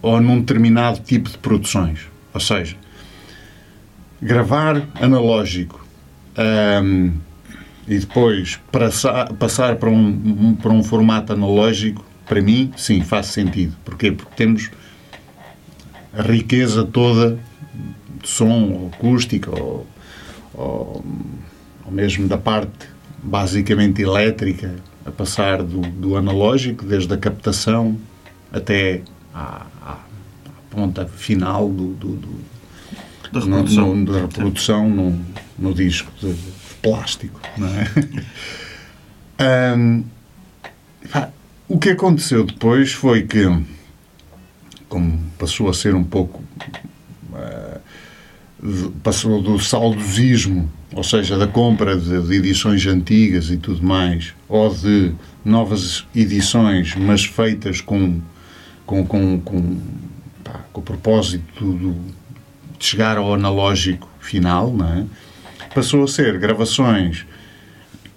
[0.00, 2.06] ou num determinado tipo de produções.
[2.32, 2.76] Ou seja,
[4.22, 5.86] gravar analógico
[6.82, 7.12] hum,
[7.86, 13.76] e depois passar, passar para, um, para um formato analógico, para mim, sim, faz sentido.
[13.84, 14.12] Porquê?
[14.12, 14.70] Porque temos
[16.14, 17.38] a riqueza toda
[18.22, 19.86] de som, acústica, ou
[20.54, 21.04] ou,
[21.84, 22.88] ou mesmo da parte
[23.22, 24.74] basicamente elétrica,
[25.06, 27.96] a passar do, do analógico, desde a captação
[28.52, 29.02] até
[29.34, 29.98] à, à, à
[30.70, 32.28] ponta final do, do, do
[33.32, 33.88] Da reprodução.
[33.88, 35.18] no- no- da reprodução no,
[35.58, 37.40] no disco de, de plástico.
[37.56, 37.86] Não é?
[41.10, 41.30] Pá,
[41.68, 43.44] o que aconteceu depois foi que,
[44.88, 46.42] como passou a ser um pouco.
[49.02, 54.72] Passou do saudosismo, ou seja, da compra de, de edições antigas e tudo mais, ou
[54.72, 55.12] de
[55.44, 58.20] novas edições, mas feitas com,
[58.86, 59.80] com, com, com,
[60.44, 61.96] pá, com o propósito do,
[62.78, 65.04] de chegar ao analógico final, não é?
[65.74, 67.24] passou a ser gravações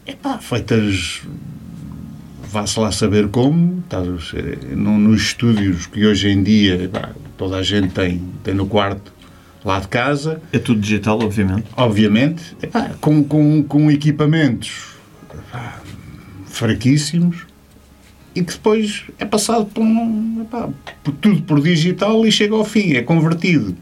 [0.06, 1.22] epá, feitas
[2.52, 4.34] vá-se lá saber como estás
[4.76, 9.14] nos estúdios que hoje em dia epá, toda a gente tem, tem no quarto
[9.65, 11.65] lá de casa É tudo digital, obviamente.
[11.75, 14.93] obviamente epá, com, com, com equipamentos
[15.34, 15.82] epá,
[16.45, 17.45] fraquíssimos
[18.36, 20.69] e que depois é passado por, um, epá,
[21.04, 23.75] por tudo por digital e chega ao fim, é convertido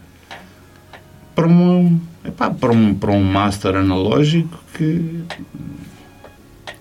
[1.35, 5.23] para um, epá, para um, para um master analógico que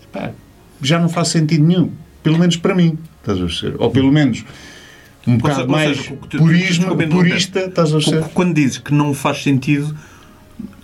[0.04, 0.30] epá,
[0.80, 1.90] já não faz sentido nenhum,
[2.22, 3.76] pelo menos para mim, estás a ver?
[3.78, 4.44] Ou pelo menos
[5.26, 8.24] um bocado mais seja, purismo, purista, estás a ver?
[8.35, 9.94] Quando dizes que não faz sentido,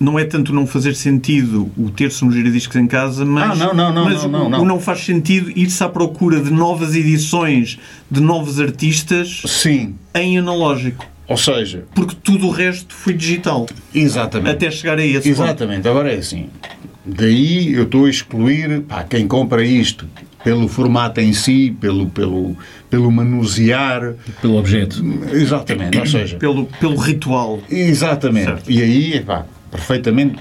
[0.00, 3.74] não é tanto não fazer sentido o ter-se um giradiscos em casa, mas, Ah, não,
[3.74, 4.62] não, não, mas não, não, o- não.
[4.62, 7.78] o não faz sentido ir-se à procura de novas edições
[8.10, 11.04] de novos artistas Sim, em analógico.
[11.28, 13.66] ou seja, Porque tudo o resto foi digital.
[13.94, 14.50] exatamente.
[14.54, 15.42] Até chegar a esse ponto.
[15.42, 16.48] Exatamente, agora é assim.
[17.04, 20.06] Daí eu estou a excluir pá, quem compra isto
[20.44, 22.56] pelo formato em si, pelo, pelo,
[22.88, 24.14] pelo manusear.
[24.40, 25.02] Pelo objeto.
[25.32, 27.60] Exatamente, ou seja, Pelo, pelo ritual.
[27.70, 28.46] exatamente.
[28.46, 28.70] Certo.
[28.70, 30.38] E aí, epá, perfeitamente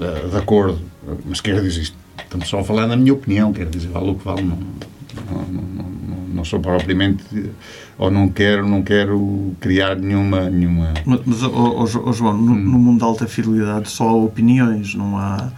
[0.00, 0.80] eh, de acordo.
[1.26, 4.14] Mas quero dizer isto, estamos só a falar na minha opinião, quero dizer, vale o
[4.14, 4.56] que vale, não,
[5.30, 7.22] não, não, não, não sou propriamente,
[7.98, 12.78] ou não quero, não quero criar nenhuma, nenhuma Mas, mas, ó- ó João, no, no
[12.78, 15.52] mundo da alta fidelidade só há opiniões, não há,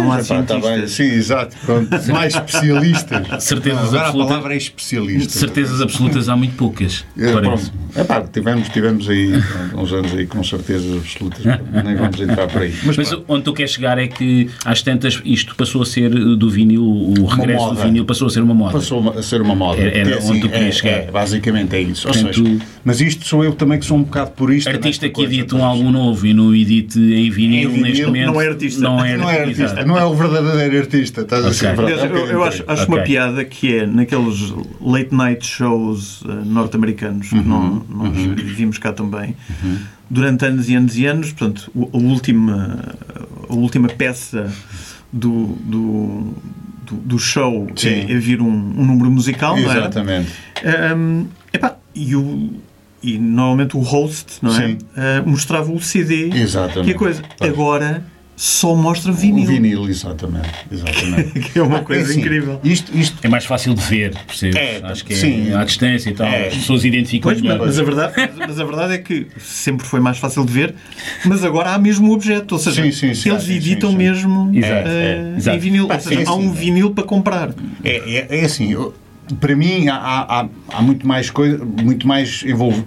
[0.00, 0.90] não há tá bem, cientistas.
[0.92, 1.56] sim, exato.
[1.64, 1.88] Pronto.
[2.12, 3.44] Mais especialistas.
[3.44, 5.38] Certezas Agora a palavra é especialista.
[5.38, 7.04] Certezas absolutas há muito poucas.
[7.18, 7.72] É, parece.
[7.96, 9.32] Epá, tivemos, tivemos aí
[9.74, 11.44] uns anos aí com certezas absolutas.
[11.44, 12.74] Nem vamos entrar por aí.
[12.84, 16.50] Mas, Mas onde tu queres chegar é que, às tantas, isto passou a ser do
[16.50, 17.84] vinil, o regresso do moda.
[17.84, 18.72] vinil passou a ser uma moda.
[18.72, 19.80] passou a ser uma moda.
[19.80, 20.96] Era- era Porque, onde tu querias é, chegar.
[20.98, 22.06] é, basicamente é isso.
[22.08, 24.70] Ou Portanto, seja, mas isto sou eu também que sou um bocado purista.
[24.70, 28.26] Artista que edita um álbum novo e não edite em vinil, Em vinil, neste momento.
[28.26, 28.80] não é artista.
[28.82, 29.85] Não é, Não é artista.
[29.86, 31.22] Não é o verdadeiro artista.
[31.22, 31.58] Estás a Ok.
[31.58, 33.06] ser Aliás, eu, eu acho, acho uma Ok.
[33.06, 37.82] piada que é naqueles late night shows eh, norte-americanos que Uhum.
[37.88, 38.16] nó- nós
[38.56, 39.34] vimos cá também,
[40.10, 42.78] durante anos e anos e anos, portanto, a última,
[43.48, 44.52] a última peça
[45.12, 46.34] do, do,
[46.86, 47.88] do, do show Sim.
[47.88, 49.78] é, é vir um, um número musical, não é?
[49.78, 50.30] Exatamente.
[50.96, 52.50] Um, epá, e, o,
[53.02, 54.72] e normalmente o host não é?
[54.72, 54.76] Uh,
[55.28, 56.30] mostrava o CD.
[56.34, 56.84] Exatamente.
[56.84, 57.22] Que é coisa.
[57.40, 58.04] Agora
[58.36, 59.46] só mostra O vinil.
[59.46, 60.50] vinil, exatamente.
[60.70, 61.40] exatamente.
[61.50, 62.60] Que é uma coisa assim, incrível.
[62.62, 64.56] Isto, isto É mais fácil de ver, percebes?
[64.56, 65.54] É, Acho que é sim.
[65.54, 66.26] à distância e tal.
[66.26, 66.48] É.
[66.48, 67.66] As pessoas identificam Pois, mas, melhor.
[67.66, 70.74] mas a verdade, mas a verdade é que sempre foi mais fácil de ver,
[71.24, 72.52] mas agora há mesmo o objeto.
[72.52, 74.02] Ou seja, Sim, sim, sim, eles sim, editam sim, sim.
[74.04, 75.88] mesmo uh, é, em vinil.
[75.88, 76.52] Pá, Ou seja, sim, há um sim.
[76.52, 77.54] vinil para comprar.
[77.82, 78.94] É, é, é assim, eu-
[79.40, 82.84] para mim há, há, há muito mais coisa, muito mais envol-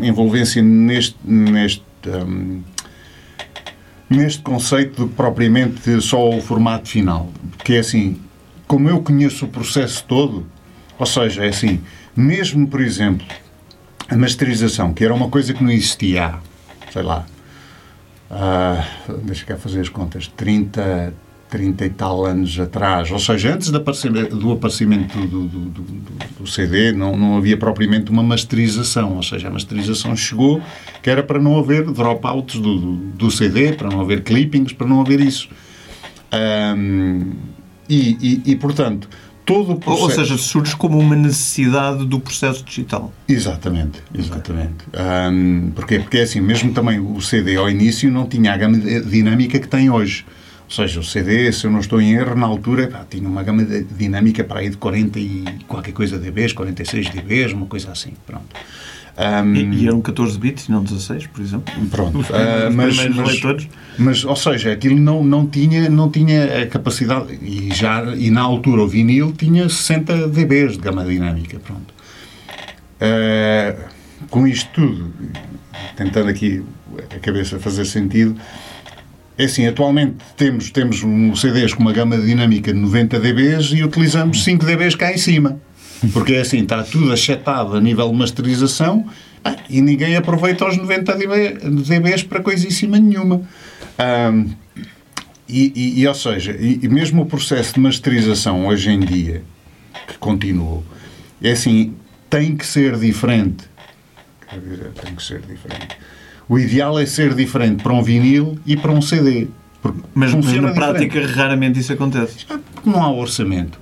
[0.00, 2.60] envolvência neste, neste, hum,
[4.12, 7.30] neste conceito que propriamente só o formato final.
[7.56, 8.20] Porque é assim,
[8.66, 10.46] como eu conheço o processo todo,
[10.98, 11.80] ou seja, é assim,
[12.14, 13.26] mesmo por exemplo,
[14.08, 16.38] a masterização, que era uma coisa que não existia há,
[16.92, 17.26] sei lá,
[18.30, 18.86] ah,
[19.24, 21.12] deixa cá fazer as contas, 30,
[21.52, 26.46] 30 e tal anos atrás, ou seja, antes do aparecimento do, aparecimento do, do, do-
[26.46, 30.60] CD, não, não havia propriamente uma masterização, ou seja, a masterização chegou
[31.02, 35.00] que era para não haver dropouts do, do, CD, para não haver clippings, para não
[35.00, 35.48] haver isso.
[36.32, 37.32] Ahm,
[37.88, 39.08] e, e, e, portanto,
[39.44, 40.02] todo o processo...
[40.04, 43.12] ou seja, surge como uma necessidade do processo digital.
[43.28, 44.84] Exatamente, exatamente.
[44.94, 46.00] Ahm, porquê?
[46.00, 49.68] Porque é assim, mesmo também o CD ao início não tinha a gama dinâmica que
[49.68, 50.24] tem hoje.
[50.72, 53.42] Ou seja, o CD, se eu não estou em erro, na altura pá, tinha uma
[53.42, 57.92] gama de- dinâmica para aí de 40 e qualquer coisa dBs, 46 dBs, uma coisa
[57.92, 58.12] assim.
[58.26, 58.46] Pronto.
[59.14, 61.74] Ahm, E, e eram 14 bits não 16, por exemplo.
[61.90, 63.68] Pronto, Os primeiros- mas, mas, leitores.
[63.98, 68.40] mas, ou seja, aquilo não, não, tinha, não tinha a capacidade, e, já, e na
[68.40, 71.92] altura o vinil tinha 60 dBs de gama dinâmica, pronto.
[72.98, 73.74] Ah,
[74.30, 75.12] com isto tudo,
[75.96, 76.62] tentando aqui
[77.14, 78.34] a cabeça fazer sentido,
[79.36, 83.82] é assim, atualmente temos, temos um CDs com uma gama dinâmica de 90 dBs e
[83.82, 85.60] utilizamos 5 dBs cá em cima.
[86.12, 89.06] Porque é assim, está tudo achatado a nível de masterização
[89.44, 93.42] ah, e ninguém aproveita os 90 dBs para coisíssima nenhuma.
[93.98, 94.50] Um,
[95.48, 99.42] e, e, e, ou seja, e, e, mesmo o processo de masterização hoje em dia,
[100.06, 100.84] que continuou,
[101.42, 101.94] é assim,
[102.30, 103.64] tem que ser diferente.
[105.04, 105.96] Tem que ser diferente.
[106.48, 109.48] O ideal é ser diferente para um vinil e para um CD.
[110.14, 112.46] Mas, mas na prática raramente isso acontece.
[112.46, 113.80] Porque não há orçamento.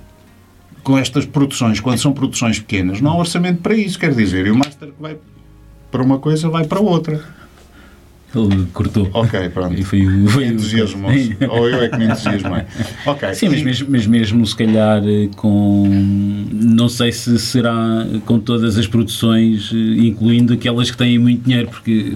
[0.83, 3.99] Com estas produções, quando são produções pequenas, não há orçamento para isso.
[3.99, 5.17] Quer dizer, e o master que vai
[5.91, 7.23] para uma coisa vai para outra.
[8.33, 9.09] Ele cortou.
[9.13, 9.77] Ok, pronto.
[9.77, 11.35] E foi, foi entusiasmou-se.
[11.49, 12.63] Ou eu é que me entusiasmei.
[13.05, 13.33] Ok.
[13.33, 15.01] Sim, mas mesmo, mas mesmo se calhar
[15.35, 15.87] com.
[16.51, 22.13] Não sei se será com todas as produções, incluindo aquelas que têm muito dinheiro, porque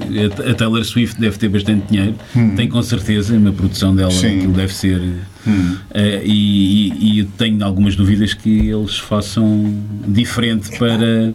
[0.49, 2.55] a Taylor Swift deve ter bastante dinheiro, hum.
[2.55, 4.37] tem com certeza, na produção dela Sim.
[4.37, 5.01] aquilo deve ser.
[5.47, 5.75] Hum.
[5.91, 9.73] Uh, e, e, e tenho algumas dúvidas que eles façam
[10.07, 11.33] diferente para,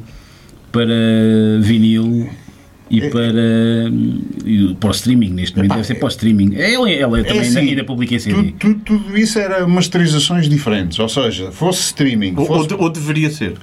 [0.72, 2.28] para vinil
[2.90, 3.08] e é.
[3.08, 3.32] para,
[4.44, 6.56] e para o streaming, neste momento deve ser para o streaming.
[6.56, 8.52] Ela, ela é também é assim, ainda publica em CD.
[8.58, 12.34] Tudo, tudo, isso era masterizações diferentes, ou seja, fosse streaming.
[12.34, 12.74] Fosse...
[12.74, 13.54] Ou, ou, deveria ser.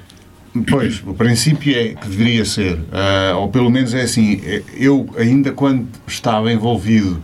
[0.70, 4.42] Pois, o princípio é que deveria ser, uh, ou pelo menos é assim.
[4.76, 7.22] Eu, ainda quando estava envolvido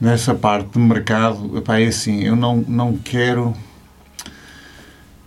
[0.00, 3.54] nessa parte do mercado, epá, é assim, eu não, não quero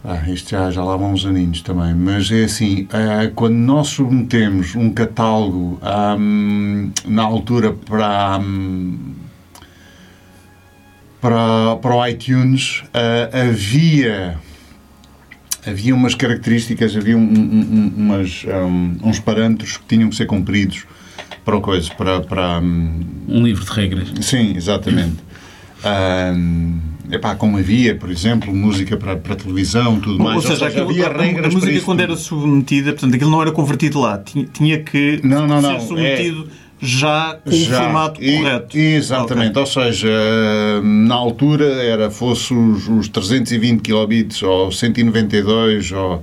[0.09, 3.89] ah, isto já, já lá vão uns aninhos também, mas é assim, ah, quando nós
[3.89, 5.77] submetemos um catálogo
[6.17, 8.97] um, na altura para, um,
[11.19, 14.39] para, para o iTunes, uh, havia
[15.65, 18.45] havia umas características, havia um, um, umas,
[19.03, 20.85] uns parâmetros que tinham que ser cumpridos
[21.43, 24.13] para o coisa, para, para um livro de regras.
[24.21, 25.26] Sim, exatamente.
[27.11, 30.37] Epá, como havia, por exemplo, música para, para televisão, tudo mais.
[30.37, 32.11] Ou seja, Ou seja aquilo, havia regras a música quando tudo.
[32.11, 35.87] era submetida, portanto, aquilo não era convertido lá, tinha, tinha que não, não, não, ser
[35.87, 36.67] submetido é...
[36.79, 38.77] Já com já, o formato e, correto.
[38.77, 39.61] Exatamente, okay.
[39.61, 40.09] ou seja,
[40.83, 46.21] na altura era, fosse os, os 320 kilobits ou 192 ou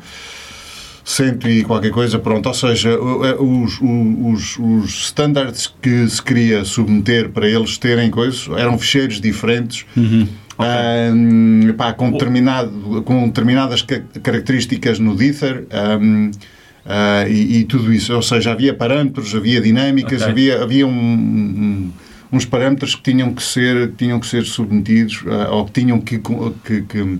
[1.04, 2.46] cento e qualquer coisa, pronto.
[2.46, 8.48] Ou seja, é, os, os, os standards que se queria submeter para eles terem coisas
[8.56, 9.84] eram fecheiros diferentes.
[9.96, 10.26] Uhum.
[10.56, 11.12] Okay.
[11.12, 15.66] Um, pá, com, determinado, com determinadas características no Dither
[16.00, 18.14] um, uh, e, e, tudo isso.
[18.14, 20.30] Ou seja, havia parâmetros, havia dinâmicas, okay.
[20.30, 21.92] havia, havia um, um,
[22.32, 26.20] uns parâmetros que tinham que ser, tinham que ser submetidos uh, ou que tinham que,
[26.64, 27.18] que, que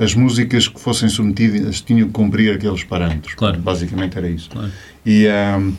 [0.00, 3.34] as músicas que fossem submetidas tinham que cumprir aqueles parâmetros.
[3.34, 3.60] Claro.
[3.60, 4.48] Basicamente era isso.
[4.48, 4.72] Claro.
[5.04, 5.74] E um,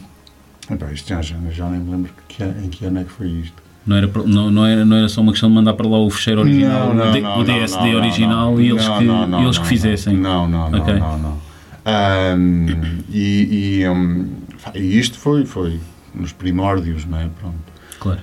[0.93, 3.61] isto já, já, já, nem me lembro que, em que ano é que foi isto.
[3.85, 6.09] Não era, não, não, era, não era só uma questão de mandar para lá o
[6.11, 10.15] fecheiro original, não, não, o DSD original e eles que, eles que fizessem.
[10.15, 10.81] Não, não, não.
[10.81, 10.99] Okay.
[10.99, 11.41] não, não.
[11.83, 12.67] Um,
[13.09, 14.29] e, e, um,
[14.75, 15.79] e, isto foi, foi
[16.13, 17.27] nos primórdios, não é?
[17.39, 17.57] Pronto.
[17.99, 18.19] Claro.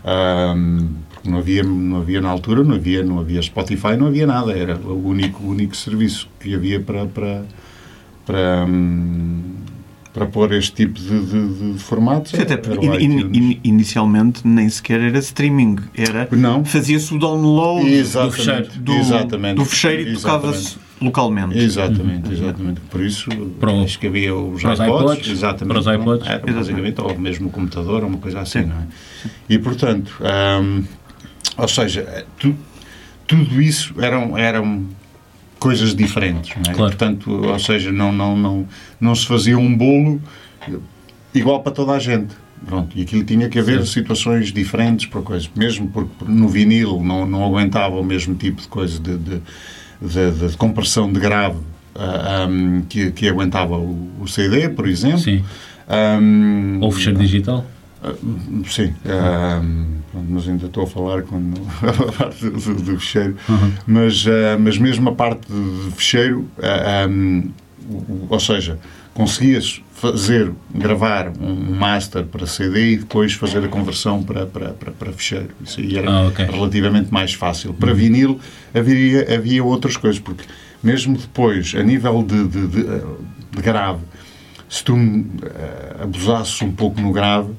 [0.56, 0.90] Um,
[1.24, 4.52] não havia, não havia na altura, não havia, não havia Spotify, não havia nada.
[4.52, 7.44] Era o único, o único serviço que havia para, para,
[8.24, 9.42] para, hum,
[10.12, 12.32] para pôr este tipo de, de, de formatos.
[12.32, 16.28] Sim, até porque in, in, inicialmente nem sequer era streaming, era
[16.64, 21.58] fazia-se o download exatamente, do fecheiro, do, exatamente, do fecheiro e tocava-se localmente.
[21.58, 22.80] Exatamente, exatamente.
[22.82, 27.00] Por isso, para acho que havia os iPods, iPods, exatamente, para os iPods, era, basicamente,
[27.00, 28.66] ou mesmo o computador, ou uma coisa assim, Sim.
[28.66, 28.86] não é?
[29.48, 30.20] E, portanto,
[30.60, 30.82] hum,
[31.58, 32.54] ou seja, tu,
[33.26, 34.86] tudo isso eram, eram
[35.58, 36.72] coisas diferentes, é?
[36.72, 36.76] Claro.
[36.76, 38.68] Portanto, ou seja, não, não, não,
[39.00, 40.22] não se fazia um bolo
[41.34, 42.34] igual para toda a gente.
[42.66, 44.00] Pronto, e aquilo tinha que haver Sim.
[44.00, 48.66] situações diferentes para coisas, mesmo porque no vinil não, não aguentava o mesmo tipo de
[48.66, 49.40] coisa de, de,
[50.02, 51.62] de, de compressão de grave uh,
[51.96, 55.20] ah, um, que, que aguentava o, o, CD, por exemplo.
[55.20, 55.44] Sim.
[55.88, 57.64] Um, Ou o fecheiro digital.
[58.02, 58.94] Uh, sim.
[59.04, 59.98] Um,
[60.30, 63.72] mas ainda estou a falar quando, a parte do, do fecheiro, uhum.
[63.86, 67.50] mas, uh, mas mesmo a parte do fecheiro, uh, um,
[68.28, 68.78] ou seja,
[69.14, 74.92] conseguias fazer, gravar um master para CD e depois fazer a conversão para, para, para,
[74.92, 75.48] para fecheiro.
[75.60, 76.44] Isso aí era ah, okay.
[76.44, 77.74] relativamente mais fácil.
[77.74, 78.38] Para vinil
[78.72, 80.44] havia, havia outras coisas, porque
[80.80, 84.02] mesmo depois, a nível de, de, de, de grave,
[84.68, 87.50] se tu uh, abusasses um pouco no grave,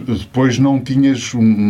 [0.00, 1.68] depois não tinhas um,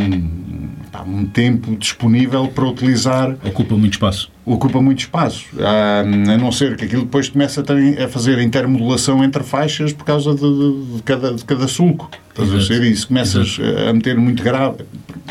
[1.06, 3.36] um, tempo disponível para utilizar.
[3.44, 4.30] Ocupa muito espaço.
[4.44, 5.46] Ocupa muito espaço.
[5.60, 10.04] Ah, a não ser que aquilo depois comece a, a fazer intermodulação entre faixas por
[10.04, 12.10] causa de, de, de cada, de cada sulco.
[12.30, 13.08] Estás a ser isso?
[13.08, 13.88] Começas Exato.
[13.88, 14.84] a meter muito grave.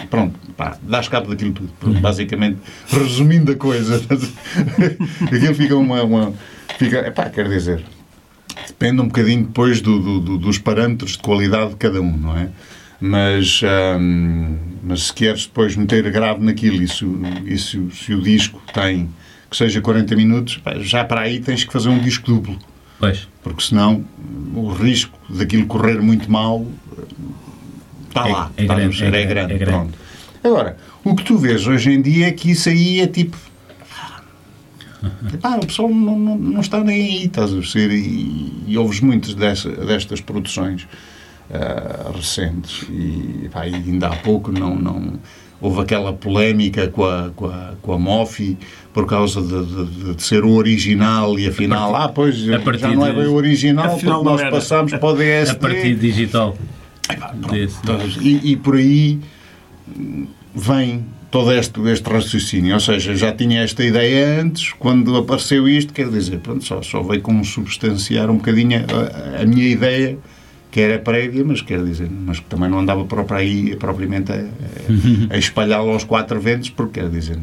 [0.10, 1.70] Pronto, pá, dás cabo daquilo tudo.
[1.84, 2.02] Uhum.
[2.02, 4.02] Basicamente, resumindo a coisa,
[5.26, 6.04] aquilo fica uma.
[6.04, 6.34] uma
[6.78, 7.84] fica, epá, quer dizer
[8.68, 12.38] depende um bocadinho depois do, do, do, dos parâmetros de qualidade de cada um, não
[12.38, 12.50] é?
[13.04, 13.62] Mas,
[14.00, 17.04] hum, mas se queres depois meter grave naquilo e se,
[18.14, 19.10] o disco tem
[19.50, 22.58] que seja 40 minutos, já para aí tens que fazer um disco duplo.
[23.00, 23.28] Pois.
[23.44, 24.06] Porque senão
[24.54, 26.66] o risco daquilo correr muito mal
[28.08, 28.52] está É- lá.
[28.56, 29.66] é está grande, é é grande, é grande.
[29.66, 29.98] pronto.
[30.44, 33.36] Agora, o que tu vês hoje em dia é que isso aí é tipo.
[35.34, 37.94] Epá, o pessoal não, não, não está nem aí, estás a perceber?
[37.96, 40.88] E, e ouves muitas destas produções
[41.54, 42.84] ah, recentes.
[42.90, 45.14] E, epá, e ainda há pouco não, não,
[45.60, 48.58] houve aquela polémica com a, com a, com a Mofi
[48.94, 53.06] por causa de, de- de ser o original e afinal, ah, pois partir já não
[53.06, 54.52] é bem o original porque nós era.
[54.52, 55.52] passámos para o DST.
[55.52, 56.58] A partir digital.
[57.52, 57.76] Desse.
[57.76, 59.20] Estás- E, e por aí
[59.98, 62.74] hum, vem todo este, este raciocínio.
[62.74, 67.02] Ou seja, já tinha esta ideia antes, quando apareceu isto, quer dizer, pronto, só, só
[67.04, 68.80] veio como substanciar um bocadinho
[69.38, 70.18] a, a minha ideia,
[70.72, 74.36] que era prévia, mas quer dizer, mas que também não andava para aí, propriamente a,
[74.36, 77.38] a, a espalhá-lo aos quatro ventos, porque quer dizer,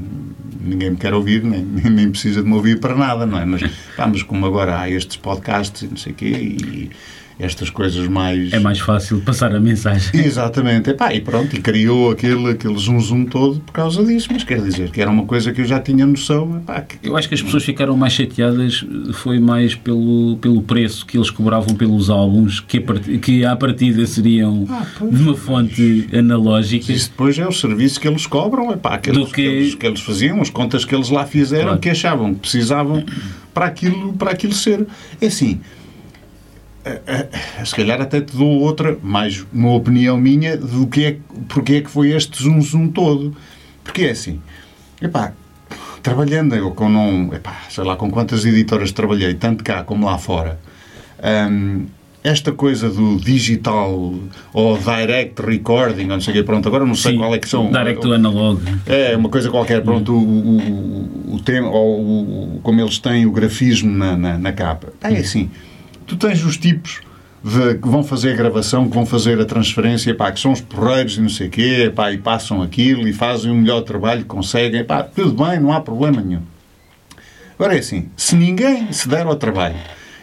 [0.61, 3.45] ninguém me quer ouvir, nem, nem precisa de me ouvir para nada, não é?
[3.45, 3.63] Mas,
[3.95, 6.91] pá, mas como agora há estes podcasts e não sei o quê, e
[7.39, 8.53] estas coisas mais...
[8.53, 10.11] É mais fácil passar a mensagem.
[10.25, 14.43] Exatamente, Epá, e pronto, e criou aquele, aquele zoom zoom todo por causa disso, mas
[14.45, 17.29] quer dizer que era uma coisa que eu já tinha noção, epá, que Eu acho
[17.29, 22.11] que as pessoas ficaram mais chateadas foi mais pelo, pelo preço que eles cobravam pelos
[22.11, 25.15] álbuns, que, a part- que à partida seriam Ah, pois.
[25.15, 26.93] de uma fonte analógica.
[26.93, 29.33] isso depois é o serviço que eles cobram, epá, aqueles, Do que...
[29.35, 31.81] que- eles, que eles faziam, as contas que eles lá fizeram, Claro.
[31.81, 33.05] que achavam que precisavam
[33.55, 34.87] para aquilo, para aquilo ser.
[35.21, 35.61] É assim,
[37.65, 41.17] se calhar até te dou outra, mais uma opinião minha, do que é,
[41.49, 43.35] porque é que foi este zoom zoom todo.
[43.85, 44.41] Porque é assim,
[45.01, 45.33] epá,
[46.03, 50.19] trabalhando eu com não, epá, sei lá com quantas editoras trabalhei, tanto cá como lá
[50.19, 50.59] fora,
[51.51, 51.87] hum,
[52.23, 54.15] esta coisa do digital
[54.53, 57.39] ou direct recording, ou não sei o quê, pronto, agora não sei Sim, qual é
[57.39, 57.71] que são.
[57.71, 58.61] Direct to analog.
[58.87, 63.33] É, uma coisa qualquer, pronto, o, o, o, o tema, ou como eles têm o
[63.33, 64.93] grafismo na, na, na capa.
[65.01, 65.51] É assim,
[66.09, 67.01] tu tens os tipos
[67.45, 70.61] de, que vão fazer a gravação, que vão fazer a transferência, pá, que são os
[70.61, 74.23] porreiros e não sei o quê, pá, e passam aquilo e fazem o melhor trabalho
[74.23, 76.43] que conseguem, pá, tudo bem, não há problema nenhum.
[77.59, 79.77] Agora é assim, se ninguém se der ao trabalho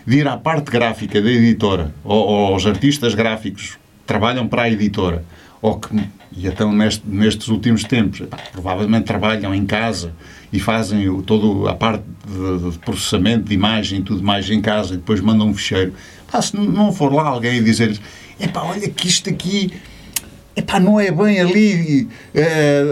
[0.06, 4.64] de ir à parte gráfica da editora, ou, ou aos artistas gráficos que trabalham para
[4.64, 5.24] a editora,
[5.62, 5.96] ou que,
[6.36, 10.14] e então neste, nestes últimos tempos, epá, provavelmente trabalham em casa
[10.56, 14.62] e fazem o, todo a parte de, de processamento de imagem e tudo mais em
[14.62, 15.94] casa e depois mandam um ficheiro.
[16.32, 18.02] Pá, se não for lá alguém dizer-lhes,
[18.40, 19.72] epá, olha que isto aqui
[20.56, 22.84] epá, não é bem ali eh,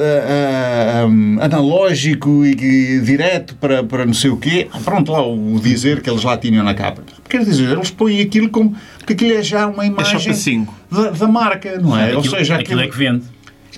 [1.02, 4.68] eh, um, analógico e, direto para, para não sei o quê.
[4.72, 7.04] Ah, Pronto, lá o dizer que eles lá tinham na capa.
[7.30, 8.76] Quer dizer, eles põem aquilo como.
[8.98, 10.74] porque aquilo é já uma É imagem para 5.
[10.92, 12.12] da, da marca, não é?
[12.14, 13.24] Ou Aquilo, seja, aquilo é que vende.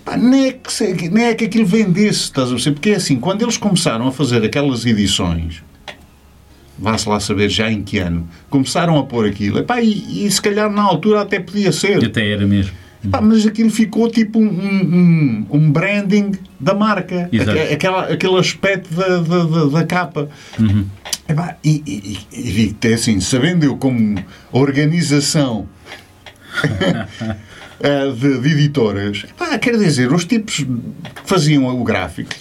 [0.05, 2.75] Pá, nem, é que, nem é que aquilo vendesse, estás a perceber?
[2.75, 5.63] Porque é assim, quando eles começaram a fazer aquelas edições,
[6.77, 10.39] vá-se lá saber já em que ano, começaram a pôr aquilo, epá, e, e se
[10.41, 12.03] calhar na altura até podia ser.
[12.03, 12.71] E até era mesmo.
[13.11, 17.51] Pá, mas aquilo ficou tipo um, um, um branding da marca, Exato.
[17.51, 20.29] Aque- aquela, aquele aspecto da, da, da- da capa.
[20.59, 20.85] Uhum.
[21.27, 25.67] Epá, e, e, e, e digo-te assim, sabendo eu como organização
[27.79, 30.67] eh, de, de editoras, epá, quer dizer, os tipos que
[31.25, 32.33] faziam o gráfico,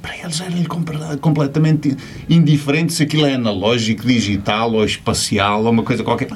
[0.00, 1.94] para eles era completamente
[2.30, 6.28] indiferente se aquilo é analógico, digital ou espacial ou uma coisa qualquer.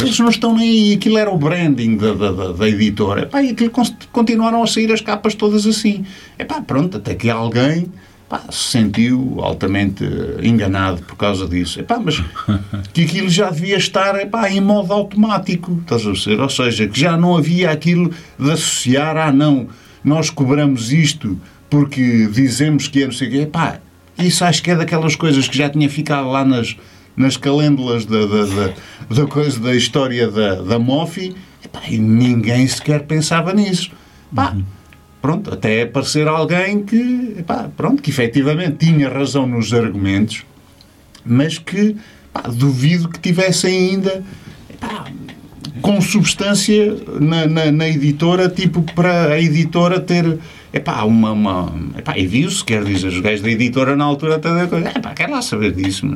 [0.00, 3.22] Eles não estão nem aí, aquilo era o branding da, da, da- editora.
[3.22, 3.70] Epá, e aquilo
[4.10, 6.04] continuaram a sair as capas todas assim.
[6.36, 7.86] Epá, pronto, até que alguém
[8.32, 10.02] pá, se sentiu altamente
[10.42, 11.78] enganado por causa disso.
[11.78, 12.22] Epá, mas
[12.94, 16.40] que aquilo já devia estar epá, em modo automático, estás a perceber?
[16.40, 19.68] Ou seja, que já não havia aquilo de associar, ah não,
[20.02, 23.38] nós cobramos isto porque dizemos que é não sei o quê.
[23.42, 23.80] Epá,
[24.18, 26.74] isso acho que é daquelas coisas que já tinha ficado lá nas,
[27.14, 28.72] nas calêndulas da, da, da,
[29.14, 33.90] da coisa da história da, da Mofi epá, e ninguém sequer pensava nisso.
[34.34, 34.56] Pá,
[35.22, 40.44] pronto, até aparecer alguém que, epá, pronto, que efetivamente tinha razão nos argumentos,
[41.24, 41.96] mas que
[42.32, 44.24] pá, duvido que tivesse ainda
[44.68, 45.06] epá,
[45.80, 50.38] com substância na, na, na editora, tipo para a editora ter
[50.72, 54.48] Epá, uma, uma, epá, e viu-se, quer dizer, os gajos da editora na altura até
[54.54, 56.06] da coisa, epá, quer lá saber disso,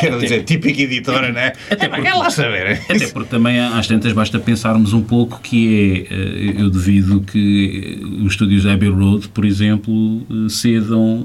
[0.00, 1.52] quer dizer, típica editora, não é?
[1.68, 2.80] Até Epá, porque- quer lá saber.
[2.88, 8.00] Até porque também às tantas basta pensarmos um pouco que é, eh, eu duvido que
[8.24, 11.24] os estúdios Abbey Road, por exemplo, eh, cedam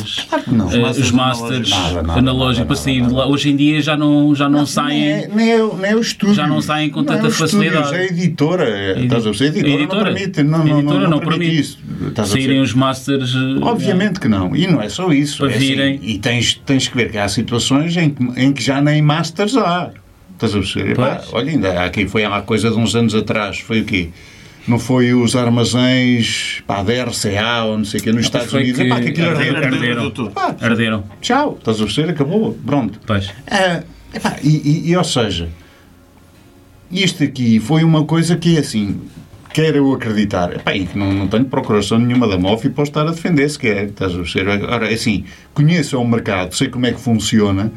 [0.00, 0.72] as, Claro que não.
[0.72, 1.72] eh, masters os masters
[2.16, 2.66] analógicos.
[2.66, 3.26] Para sair de lá.
[3.26, 4.98] Hoje em dia já não, já não, saem.
[5.00, 6.34] Nem é, nem, é, nem é o estúdio.
[6.34, 7.94] Já não saem com Não é tanta os estúdios, facilidade.
[7.94, 9.00] É a editora.
[9.02, 9.64] Estás a perceber?
[9.64, 10.42] A editora, editora- não permite.
[10.42, 11.78] Não, não, a não, editora não, não permite, permite isso.
[12.24, 13.34] Estás Saírem os masters.
[13.34, 14.54] eh, Obviamente que não.
[14.56, 15.38] E não é só isso.
[15.38, 16.00] Para é assim, virem.
[16.02, 19.56] e tens, tens que ver que há situações em que, em que já nem masters
[19.56, 19.90] há.
[20.34, 20.96] Estás a perceber?
[21.32, 23.58] Olha, ainda há aqui foi há coisa de uns anos atrás.
[23.60, 24.08] Foi o quê?
[24.66, 28.62] Não foi os armazéns pá, da RCA ou não sei o quê nos Estados foi
[28.62, 28.80] Unidos?
[28.80, 30.10] que Epá, que aquilo arderam, arderam.
[30.30, 31.04] Pá, Arderam.
[31.20, 31.56] Tchau.
[31.58, 32.10] Estás a perceber?
[32.10, 32.56] Acabou.
[32.64, 33.00] Pronto.
[33.06, 33.28] Pois.
[33.50, 33.82] Ah,
[34.14, 35.48] epá, e, e- e, ou seja,
[36.90, 39.00] isto aqui foi uma coisa que é assim,
[39.52, 43.06] quero eu acreditar, epá, que não, não tenho procuração nenhuma da MOF e posso estar
[43.06, 44.64] a defender se quer, estás a perceber?
[44.64, 45.24] Ora, é assim,
[45.54, 47.72] conheço o mercado, sei como é que funciona,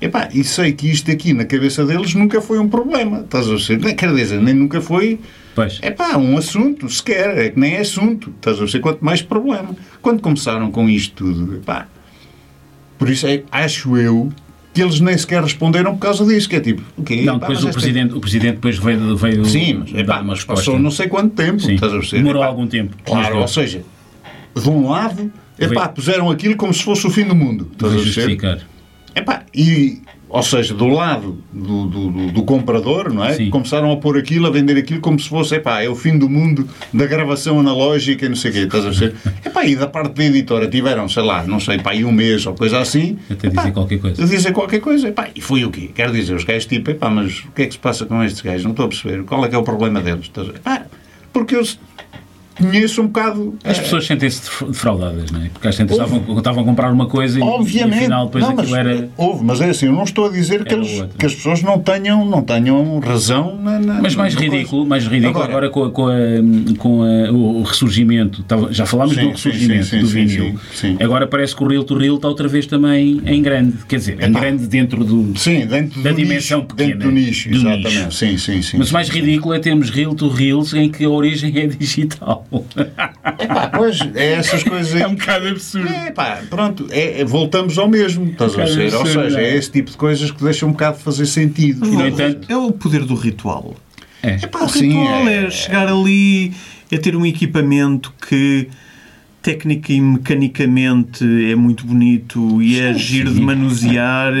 [0.00, 3.50] epá, e sei que isto aqui na cabeça deles nunca foi um problema, estás a
[3.50, 3.84] perceber?
[3.84, 5.20] Nem, quer dizer, nem nunca foi
[5.54, 5.78] Pois.
[5.82, 8.80] é pá, um assunto, sequer, é que nem é assunto, estás a ver?
[8.80, 9.74] Quanto mais problema.
[10.02, 11.86] Quando começaram com isto tudo, epá,
[12.98, 14.30] por isso é, acho eu
[14.80, 17.20] que eles nem sequer responderam por causa disso, que é tipo, o quê?
[17.20, 20.64] Não, depois o presidente, o presidente depois veio, veio Sim, mas, dar epá, uma resposta.
[20.64, 21.76] passou não sei quanto tempo, Sim.
[22.12, 22.96] Demorou algum tempo.
[23.04, 23.82] Claro, ou seja,
[24.56, 27.98] de um lado, epá, puseram aquilo como se fosse o fim do mundo, estás a
[27.98, 28.60] justificar.
[29.14, 30.00] Epá, e,
[30.30, 33.34] ou seja, do lado do, do, do- do comprador, não é?
[33.34, 33.50] Sim.
[33.50, 36.28] Começaram a pôr aquilo, a vender aquilo como se fosse, epá, é o fim do
[36.28, 39.14] mundo da gravação analógica e não sei o quê, estás a perceber?
[39.44, 42.46] epá, e da parte da editora tiveram, sei lá, não sei, pá, aí um mês
[42.46, 43.18] ou coisa assim.
[43.28, 44.22] Até epá, dizer qualquer coisa.
[44.22, 45.90] a dizer qualquer coisa, epá, e foi o quê?
[45.94, 48.40] Quero dizer, os gajos tipo, epá, mas o que é que se passa com estes
[48.40, 48.62] gajos?
[48.64, 49.24] Não estou a perceber.
[49.24, 50.30] Qual é que é o problema deles?
[50.34, 50.50] Ver?
[50.54, 50.86] Epá,
[51.32, 51.62] porque eu
[52.60, 53.54] conheço um bocado...
[53.64, 55.48] As eh, pessoas sentem-se defra- defraudadas, não é?
[55.48, 57.98] Porque às tantas estavam, estavam a comprar uma coisa e, e Obviamente.
[58.00, 59.08] afinal depois não, aquilo mas, era.
[59.16, 61.78] Houve, mas é assim, eu não estou a dizer que, eles- que as pessoas não
[61.78, 63.78] tenham, não tenham razão na.
[63.78, 64.54] na- Mas mais na coisa.
[64.56, 68.44] ridículo, mais ridículo agora, Agora- com, a- com, a- com a- o, ressurgimento.
[68.70, 70.60] Já falámos Sim, do ressurgimento sim, sim, do vinil.
[71.00, 73.74] Agora parece que o Reel to Reel está outra vez também em grande.
[73.88, 74.40] Quer dizer, em Epá.
[74.40, 75.38] grande dentro do.
[75.38, 77.88] Sim, dentro Da do dimensão nicho, pequena, Dentro do nicho, do exatamente.
[77.96, 78.12] nicho.
[78.12, 78.76] Sim, sim, sim.
[78.78, 82.46] Mas o mais ridículo é termos Reel to Reels em que a origem é digital.
[83.38, 85.02] Epá, pois, é essas coisas aí.
[85.02, 85.88] É um bocado absurdo.
[85.88, 88.94] É, pá, pronto, é, é- voltamos ao mesmo, estás a ver?
[88.94, 89.50] Ou seja, é.
[89.50, 91.86] é esse tipo de coisas que deixam um bocado de fazer sentido.
[91.86, 93.74] E, no entanto, É o poder do ritual.
[94.22, 94.34] é.
[94.34, 95.50] Epá, O sim, ritual é...
[95.50, 96.52] chegar ali,
[96.90, 98.68] é ter um equipamento que
[99.42, 104.32] técnica e mecanicamente é muito bonito e é giro de manusear.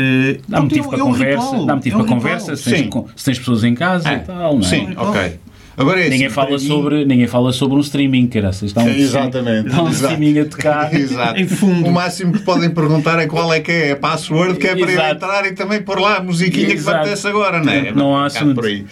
[0.46, 2.88] Dá motivo é- para é conversa, dá motivo é para conversa, se tens, Sim.
[2.88, 4.68] com- se tens pessoas em casa É, e tal, não é?
[4.68, 5.38] Sim, ok.
[5.76, 8.64] Agora é assim, Ninguém fala, para mim- sobre, ninguém fala sobre um streaming, caraças.
[8.70, 9.68] Está um, Exatamente.
[9.68, 10.12] Está um exato.
[10.14, 10.90] streaming a tocar.
[11.38, 11.86] Em fundo.
[11.88, 14.80] O máximo que podem perguntar é qual é que é a password que é para
[14.80, 15.14] eu Exato.
[15.14, 16.98] entrar e também pôr lá a musiquinha que Exato.
[16.98, 17.92] acontece agora, não é?
[17.92, 18.54] Não há assunto.
[18.56, 18.84] por aí.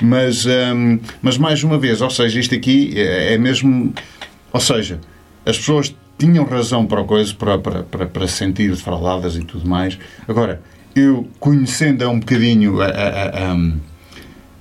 [0.00, 3.92] Mas, hum, mas mais uma vez, ou seja, isto aqui é, é mesmo.
[4.52, 5.00] Ou seja,
[5.44, 9.40] as pessoas tinham razão para a coisa, para, para, para, para se sentir defraudadas e
[9.42, 9.98] tudo mais.
[10.28, 10.60] Agora,
[10.94, 13.78] eu conhecendo um bocadinho a, a- a- hum,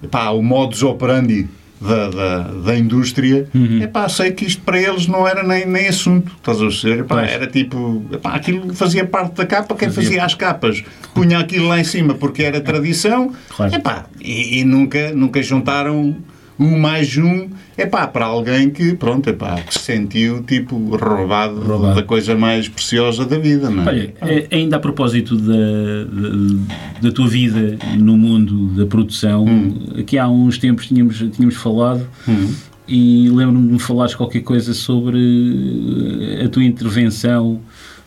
[0.10, 1.48] pá, o modus operandi
[1.86, 3.82] da, da, da indústria, Uhum.
[3.82, 7.00] epá, sei que isto para eles não era nem, nem assunto, estás a perceber?
[7.02, 7.32] Epá, Pois.
[7.32, 10.04] era tipo, epá, aquilo fazia parte da capa, quem Fazia.
[10.04, 10.84] fazia as capas
[11.14, 13.74] punha aquilo lá em cima porque era tradição, Claro.
[13.76, 16.16] epá, e, e nunca, nunca juntaram
[16.58, 21.96] um mais um, epá, para alguém que, pronto, epá, que se sentiu tipo roubado, Roubado.
[21.96, 23.88] da coisa mais preciosa da vida, não é?
[23.90, 26.30] Olha, eh, ainda a propósito da, da,
[27.02, 29.74] da tua vida no mundo da produção, Hum.
[30.00, 32.08] aqui há uns tempos tínhamos, tínhamos falado
[32.88, 35.18] e lembro-me de me falares qualquer coisa sobre
[36.40, 37.60] eh, a tua intervenção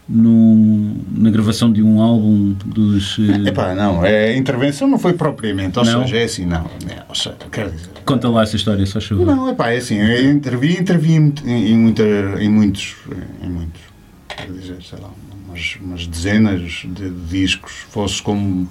[0.08, 3.18] num- na gravação de um álbum dos.
[3.18, 6.02] eh, Epá, não, é, a intervenção não foi propriamente, ou Não?
[6.02, 9.26] seja, é assim, não, é, ou seja, quero dizer, Conta lá essa história, só favor.
[9.26, 12.02] Não, é pá, é assim, eu intervi, intervi em, em, muita,
[12.40, 12.96] em muitos,
[13.42, 13.80] em muitos,
[14.28, 15.10] quer dizer, sei lá,
[15.46, 18.66] umas, umas dezenas de discos, fosse como,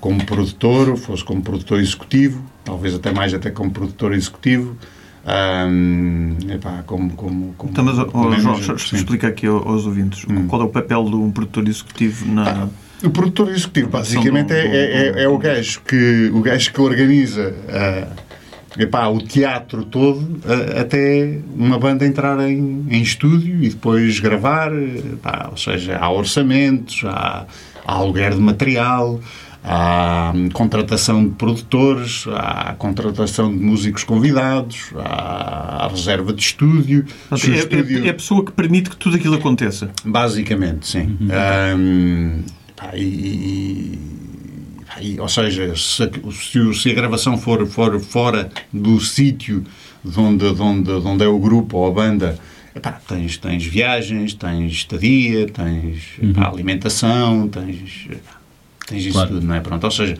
[0.00, 4.76] como produtor, fosse como produtor executivo, talvez até mais até como produtor executivo,
[5.24, 10.62] Ahm, epá, como, como, como Então, mas, manager, João, explica aqui ao- aos ouvintes qual
[10.62, 12.68] é o papel de um produtor executivo na.
[13.02, 16.80] O produtor executivo, basicamente, é, do- é, é- é o gajo que, o gajo que
[16.80, 18.08] organiza ah,
[18.78, 24.72] epá, o teatro todo ah, até uma banda entrar em, em estúdio e depois gravar.
[24.74, 27.44] epá, ou seja, há orçamentos, há,
[27.86, 29.20] há aluguer de material,
[29.62, 37.04] há contratação de produtores, há contratação de músicos convidados, há, reserva de estúdio.
[37.30, 38.04] É, estúdio...
[38.04, 39.90] É, é, a pessoa que permite que tudo aquilo aconteça.
[40.04, 41.16] Basicamente, sim.
[41.20, 41.28] Uhum.
[41.76, 42.42] Um,
[42.94, 43.98] e,
[45.00, 46.10] e, ou seja, se,
[46.74, 49.64] se, a gravação for, for fora do sítio
[50.04, 52.38] de onde, de, onde, de onde é o grupo ou a banda,
[52.74, 56.54] epá, tens, tens viagens, tens estadia, tens epá, uhum.
[56.54, 58.06] alimentação, tens.
[58.10, 58.39] Epá,
[58.90, 59.30] tens isso claro.
[59.30, 59.60] tudo, não é?
[59.60, 60.16] Pronto, ou seja,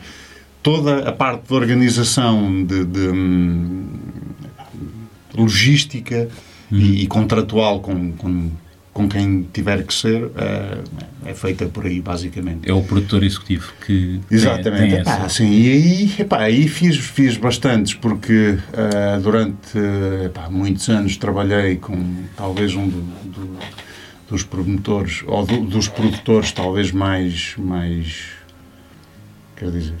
[0.63, 3.85] toda a parte de organização, de, de hum,
[5.35, 6.27] logística
[6.71, 6.77] uhum.
[6.77, 8.51] e, e, contratual com, com,
[8.93, 12.69] com quem tiver que ser, é, é, feita por aí, basicamente.
[12.69, 14.81] É o produtor executivo que Exatamente.
[14.81, 15.13] Tem, tem essa...
[15.15, 19.77] epá, sim, e aí, epá, aí fiz, fiz bastantes, porque uh, durante
[20.25, 23.57] epá, muitos anos trabalhei com talvez um do, do,
[24.29, 28.40] dos promotores, ou do, dos produtores talvez mais, mais
[29.61, 29.95] quer dizer,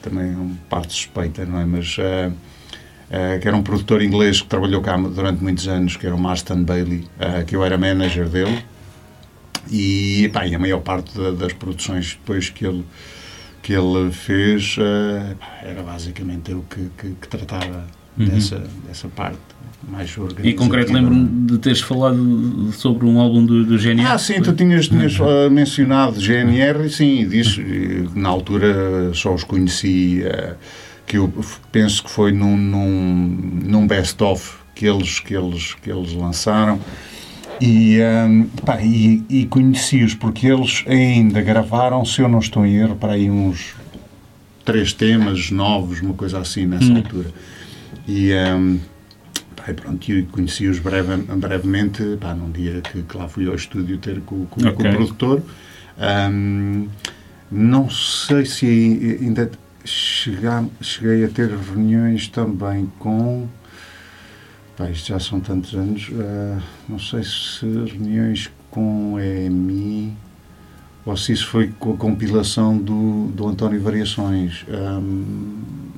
[0.00, 1.64] também é uma parte suspeita, não é?
[1.64, 6.06] Mas uh, uh, que era um produtor inglês que trabalhou cá durante muitos anos, que
[6.06, 8.64] era o Marston Bailey, uh, que eu era manager dele.
[9.68, 12.84] E, e a maior parte da, das produções depois que ele,
[13.60, 14.76] que ele fez
[15.62, 17.86] era basicamente eu que, que, que tratava
[18.24, 18.28] uhum.
[18.28, 19.38] dessa, dessa parte
[19.88, 20.48] mais organizativa.
[20.48, 24.06] E concreto, lembro-me de teres falado sobre um álbum do, do GNR.
[24.06, 27.58] Ah, sim, tu tinhas, tinhas uh, mencionado GNR, e sim, diz,
[28.14, 30.54] na altura só os conheci, uh,
[31.06, 31.32] que eu
[31.72, 36.78] penso que foi num, num, num best-of que eles, que, eles, que eles lançaram.
[37.60, 42.76] E, um, pá, e, e conheci-os porque eles ainda gravaram, se eu não estou em
[42.76, 43.74] erro, para aí uns
[44.64, 46.96] três temas novos, uma coisa assim nessa hum.
[46.96, 47.28] altura.
[48.10, 48.80] E, um,
[49.76, 54.20] pronto, eu conheci-os breve, brevemente, pá, num dia que, que, lá fui ao estúdio ter
[54.22, 54.72] com, com, okay.
[54.72, 55.42] com o produtor.
[55.96, 56.88] Um,
[57.52, 58.66] não sei se
[59.20, 59.48] ainda
[59.84, 63.46] chegar, cheguei a ter reuniões também com.
[64.76, 66.08] Pá, isto já são tantos anos.
[66.08, 70.16] Uh, não sei se reuniões com EMI
[71.04, 74.64] ou se isso foi com a compilação do, do António Variações.
[74.68, 75.89] Um,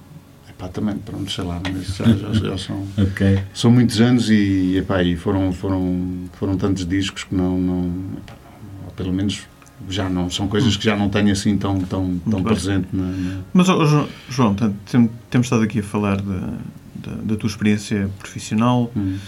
[0.62, 3.42] Epá, também, pronto, sei lá, mas já, já, já são, okay.
[3.52, 8.34] são muitos anos e, epá, e foram, foram, foram tantos discos que não, não epá,
[8.94, 9.42] pelo menos
[9.88, 12.86] já não, são coisas que já não tenho assim tão, tão, tão presente.
[12.92, 13.40] Na, na...
[13.52, 14.54] Mas, oh, João,
[15.28, 16.54] temos estado aqui a falar da,
[16.94, 19.18] da, da tua experiência profissional, hum.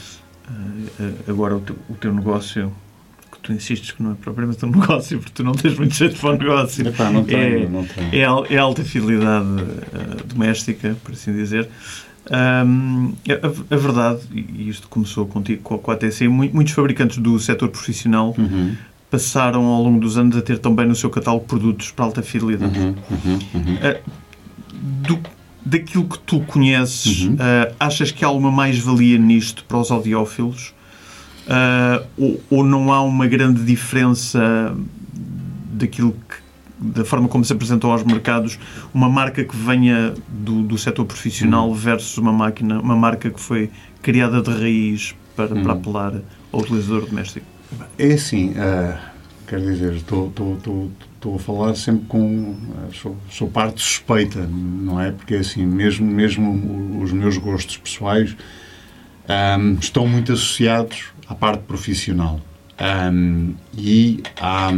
[0.48, 2.72] uh, agora o teu, o teu negócio
[3.44, 6.30] tu insistes que não é propriamente um negócio, porque tu não tens muito jeito para
[6.30, 6.88] o negócio.
[6.88, 8.08] Epá, não tenho, é, não tenho.
[8.12, 11.68] É, é alta fidelidade uh, doméstica, por assim dizer.
[12.30, 17.38] Um, a, a, verdade, e isto começou contigo com, com a ATC, muitos fabricantes do
[17.38, 18.74] setor profissional uhum.
[19.10, 22.78] passaram ao longo dos anos a ter também no seu catálogo produtos para alta fidelidade.
[22.78, 22.94] Uhum,
[23.54, 24.00] uhum, uh,
[24.72, 25.20] do,
[25.66, 30.72] daquilo que tu conheces, uh, achas que há alguma mais-valia nisto para os audiófilos?
[31.46, 34.74] Uh, ou, ou, não há uma grande diferença
[35.72, 36.36] daquilo que,
[36.78, 38.58] da forma como se apresentam aos mercados
[38.94, 41.74] uma marca que venha do, do setor profissional hum.
[41.74, 43.70] versus uma máquina, uma marca que foi
[44.00, 45.62] criada de raiz para, hum.
[45.62, 46.14] para apelar
[46.50, 47.46] ao utilizador doméstico?
[47.98, 48.98] É assim, uh,
[49.46, 52.52] quer dizer, estou, estou, estou, estou a falar sempre com.
[52.52, 52.56] Uh,
[52.92, 55.10] sou, sou, parte suspeita, não é?
[55.10, 58.36] Porque assim, mesmo, mesmo os meus gostos pessoais
[59.28, 62.40] um, estão muito associados à parte profissional
[63.12, 64.70] um, e à,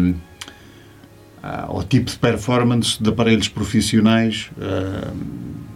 [1.42, 5.66] ao tipo de performance de aparelhos profissionais um,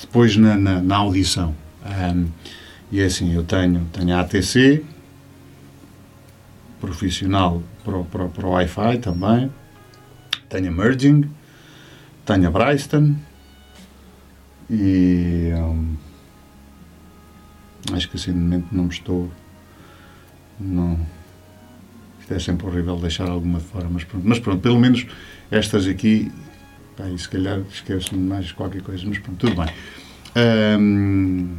[0.00, 1.54] depois na, na, na audição.
[1.84, 2.28] Um,
[2.92, 4.84] e é assim, eu tenho, tenho a ATC
[6.80, 9.50] profissional para, para, para o Wi-Fi também,
[10.48, 11.30] tenho a Merging,
[12.24, 13.16] tenho a Bryston
[14.70, 15.96] e um,
[17.92, 19.30] Acho que assim, de momento, não estou.
[20.58, 20.98] Não.
[22.20, 24.26] Isto é sempre horrível deixar alguma de fora, mas pronto.
[24.26, 25.06] Mas pronto, pelo menos
[25.50, 26.32] estas aqui.
[26.96, 29.74] Pá, e se calhar esqueço-me mais qualquer coisa, mas pronto, tudo bem.
[30.78, 31.56] Um,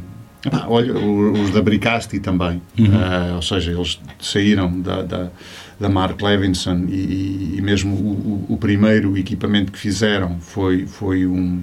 [0.50, 2.60] pá, olha, os da Bricasti também.
[2.78, 2.86] Uhum.
[2.86, 5.30] Uh, ou seja, eles saíram da, da,
[5.78, 11.62] da Mark Levinson e, e mesmo o, o, primeiro equipamento que fizeram foi, foi um.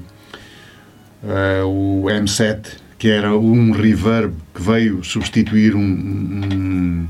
[1.23, 7.07] Uh, o M7 que era um reverb que veio substituir um, um,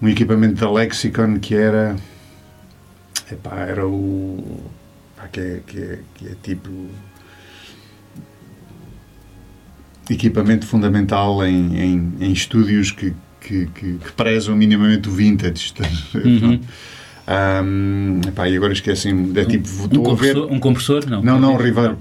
[0.00, 1.96] um equipamento da Lexicon que era
[3.30, 4.70] epá, era o
[5.30, 6.70] que, é, que, é, que é tipo
[10.08, 15.74] equipamento fundamental em, em, em estúdios que, que, que, que, prezam minimamente o vintage.
[16.14, 16.58] Uhum.
[17.24, 19.38] Um, epá, e agora esqueci-me.
[19.38, 20.34] É tipo, Um estou a ver.
[20.34, 21.08] compressor, um compressor?
[21.08, 21.50] Não, Não, não.
[21.52, 21.96] Não, reverb.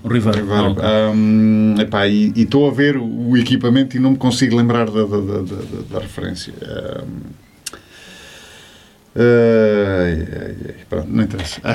[0.51, 0.83] Ah, ok.
[1.13, 5.17] Um, epá, e estou a ver o equipamento e não me consigo lembrar da, da,
[5.19, 6.53] da, da- da referência.
[6.61, 7.41] Um,
[9.15, 11.61] ai, pronto, não interessa.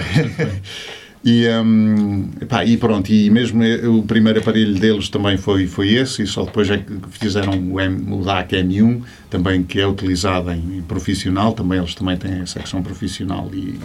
[1.29, 3.61] e, um, epá, e pronto, e mesmo
[3.99, 7.81] o primeiro aparelho deles também foi, foi esse, e só depois é que fizeram o,
[7.81, 12.43] M, o DAC M1, também que é utilizado em, em profissional, também eles também têm
[12.43, 13.81] a secção profissional e, e,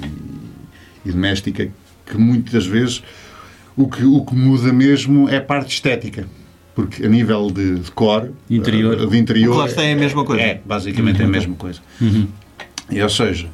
[1.08, 1.68] e doméstica,
[2.06, 3.02] que muitas vezes
[3.76, 6.28] o que, o que muda mesmo é a parte estética.
[6.76, 9.02] Porque a nível de, de core, Interior.
[9.02, 10.42] eh, de interior, O é a mesma coisa.
[10.42, 11.82] é, basicamente é a mesma coisa.
[12.90, 13.50] E, ou seja,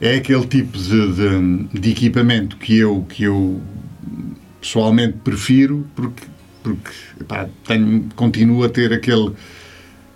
[0.00, 3.60] é aquele tipo de, de, de equipamento que eu, que eu
[4.60, 6.24] pessoalmente prefiro porque,
[6.62, 6.90] porque
[7.20, 9.32] epá, tenho, continuo a ter aquele,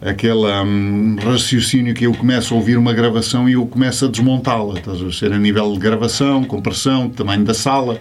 [0.02, 4.78] aquele hum, raciocínio que eu começo a ouvir uma gravação e eu começo a desmontá-la.
[4.78, 7.98] Estás a ser a nível de gravação, compressão, tamanho da sala,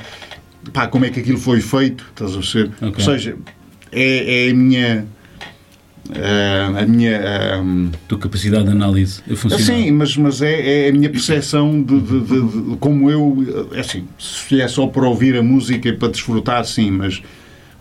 [0.74, 2.72] pá, como é que aquilo foi feito, estás a ser.
[2.82, 2.96] Ok.
[2.98, 3.38] Ou seja,
[3.92, 5.06] é, é a minha.
[6.16, 7.60] Ah, a minha.
[7.62, 9.64] hum, Tua capacidade de análise a funcionar.
[9.64, 13.68] Sim, mas, mas é, é a minha percepção de, de- de- de como eu.
[13.74, 17.22] É assim, se é só para ouvir a música e para desfrutar, sim, mas,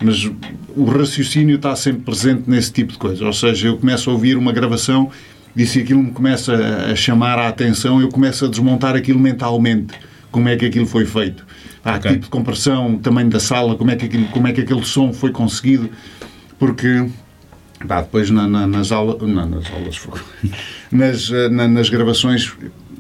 [0.03, 0.31] mas
[0.77, 3.25] o raciocínio está sempre presente nesse tipo de coisa.
[3.25, 5.11] Ou seja, eu começo a ouvir uma gravação
[5.57, 9.95] e se aquilo me começa a, chamar a atenção, eu começo a desmontar aquilo mentalmente.
[10.31, 11.45] Como é que aquilo foi feito?
[11.85, 12.11] Ah, Ok.
[12.11, 15.13] tipo de compressão, tamanho da sala, como é, que aquilo, como é que aquele som
[15.13, 15.89] foi conseguido.
[16.59, 17.07] Porque
[17.87, 20.01] Pá, depois na- na- nas aulas, não, nas aulas,
[20.91, 22.53] nas, eh, na- nas gravações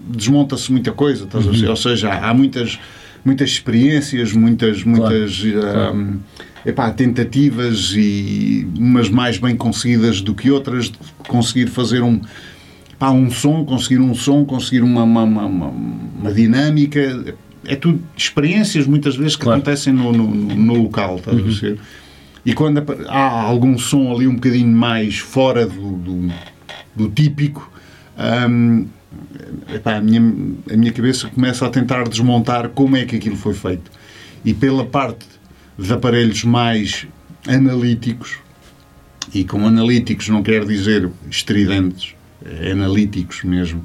[0.08, 1.54] desmonta-se muita coisa, estás a Uhum.
[1.56, 1.68] ver?
[1.68, 2.78] ou seja, há muitas,
[3.24, 6.20] muitas experiências, muitas, muitas claro.
[6.64, 10.92] eh, epá, tentativas e umas mais bem conseguidas do que outras
[11.26, 12.20] conseguir fazer um,
[12.98, 17.34] pá, um som, conseguir um som, conseguir uma, uma, uma, uma- dinâmica.
[17.66, 19.60] É tudo experiências muitas vezes que Claro.
[19.60, 21.78] acontecem no, no, no local, estás a ver?
[22.48, 26.32] E quando há algum som ali um bocadinho mais fora do, do,
[26.96, 27.70] do típico,
[28.48, 28.86] hum,
[29.68, 30.22] epá, a, minha,
[30.72, 33.90] a minha cabeça começa a tentar desmontar como é que aquilo foi feito.
[34.42, 35.26] E pela parte
[35.78, 37.06] de aparelhos mais
[37.46, 38.38] analíticos,
[39.34, 43.84] e com analíticos não quer dizer estridentes, é analíticos mesmo,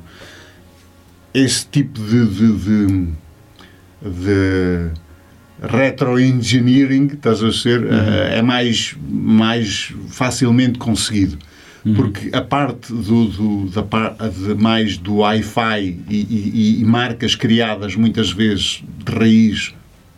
[1.34, 3.07] esse tipo de, de, de,
[4.03, 4.91] de
[5.62, 11.38] retroengineering, estás a ser, eh, é mais, mais facilmente conseguido.
[11.95, 13.82] Porque a parte do, do- da
[14.30, 19.74] de mais do Wi-Fi e, e- e marcas criadas muitas vezes de raiz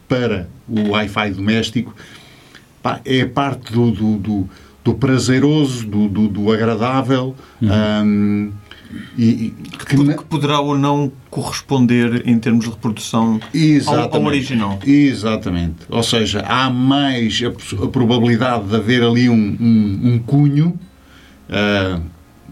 [0.07, 1.95] para o Wi-Fi doméstico
[2.83, 4.49] pá, é parte do, do, do,
[4.83, 8.51] do prazeroso, do, do, do agradável hum,
[9.17, 9.49] e, e
[9.85, 13.39] que que poderá ou não corresponder em termos de reprodução
[13.87, 14.79] ao, ao original.
[14.85, 15.77] Exatamente.
[15.89, 20.79] Ou seja, há mais a, a probabilidade de haver ali um, um, um cunho,
[21.49, 21.99] ah,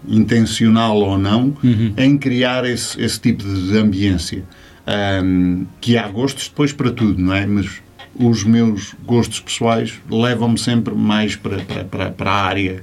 [0.06, 1.56] intencional ou não,
[1.96, 4.44] em criar esse, esse tipo de ambiência.
[4.86, 7.46] Ahm, que há gostos depois para tudo, não é?
[7.46, 7.80] Mas
[8.14, 12.82] os meus gostos pessoais levam-me sempre mais para, para, para, para a área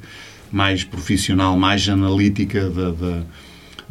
[0.52, 3.24] mais profissional, mais analítica da,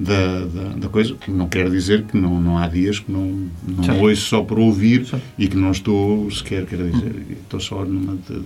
[0.00, 1.14] da, da, da- coisa.
[1.28, 5.06] Não quer dizer que não, não há dias que não, não ouço só para ouvir
[5.06, 5.22] Certo.
[5.38, 8.44] e que não estou sequer, quer dizer, estou só numa de, de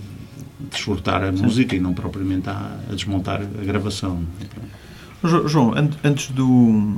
[0.71, 4.23] desfrutar a música e não propriamente a, a desmontar a gravação.
[5.23, 6.97] Jo- João, an- antes do,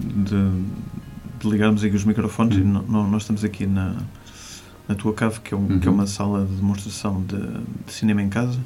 [0.00, 0.50] de,
[1.40, 2.82] de ligarmos aqui os microfones, Hum.
[2.88, 3.96] nós estamos aqui na,
[4.88, 5.96] na tua cave, que é, um- que é Uhum.
[5.96, 7.36] uma sala de demonstração de,
[7.86, 8.58] de cinema em casa.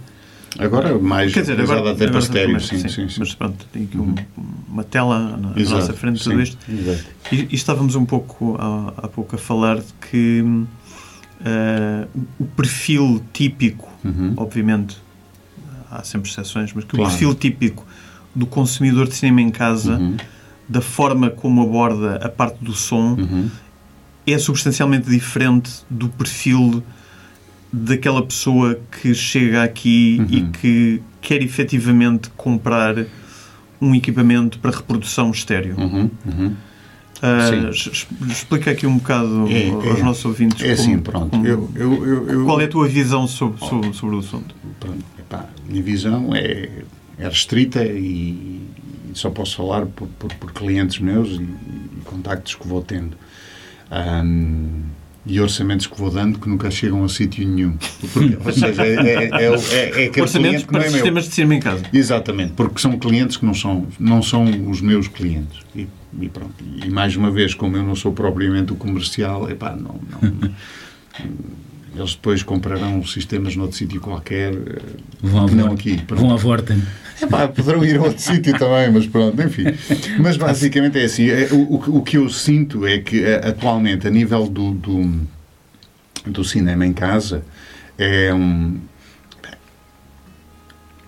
[0.58, 3.16] Agora mais Quer dizer, agora, até para estéreo, também, sim, sim, sim.
[3.18, 4.14] Mas pronto, tem aqui um-
[4.68, 6.58] uma tela na, Exato, nossa frente, tudo sim, isto.
[6.70, 7.04] exato.
[7.32, 10.44] E, e estávamos um pouco há, há pouco a falar de que
[11.44, 12.06] eh,
[12.38, 14.34] o perfil típico, Uhum.
[14.36, 14.96] obviamente
[15.90, 17.06] há sempre exceções, mas que Claro.
[17.06, 17.86] o perfil típico
[18.34, 20.16] do consumidor de cinema em casa, Uhum.
[20.68, 23.48] da forma como aborda a parte do som, Uhum.
[24.26, 26.82] é substancialmente diferente do perfil
[27.72, 30.26] daquela pessoa que chega aqui Uhum.
[30.30, 32.94] e que quer efetivamente comprar
[33.80, 35.74] um equipamento para reprodução estéreo.
[35.78, 36.10] Uhum.
[36.26, 36.54] Uhum.
[37.70, 40.02] Es- explica aqui um bocado É, aos é.
[40.02, 41.30] nossos ouvintes É assim, pronto.
[41.30, 44.54] como- Eu, eu, eu, qual é a tua visão sobre, sobre, sobre o assunto.
[44.80, 46.68] Pronto, epá, a minha visão é,
[47.18, 48.60] é restrita e,
[49.08, 53.16] e só posso falar por, por, por clientes meus e, e contactos que vou tendo.
[53.90, 54.82] Ahm,
[55.24, 57.76] e orçamentos que vou dando que nunca chegam a sítio nenhum.
[58.12, 61.60] Porque, ou seja, é, é, é, é, é Orçamentos para é sistemas de cinema em
[61.60, 61.84] casa.
[61.92, 65.60] Exatamente, porque são clientes que não são, não são os meus clientes.
[65.74, 65.86] E,
[66.20, 66.54] e pronto.
[66.84, 70.50] E mais uma vez, como eu não sou propriamente o comercial, epá, não, não
[71.94, 74.54] eles depois comprarão sistemas noutro sítio qualquer,
[75.20, 75.98] vão não aqui.
[75.98, 76.20] Pronto.
[76.20, 76.82] Vão à Vorten.
[77.22, 79.64] Epá, poderão ir a outro sítio também, mas pronto, enfim.
[80.18, 81.28] Mas basicamente é assim.
[81.28, 85.20] É, o, o que eu sinto é que é, atualmente, a nível do, do,
[86.26, 87.44] do cinema em casa,
[87.96, 88.78] é um,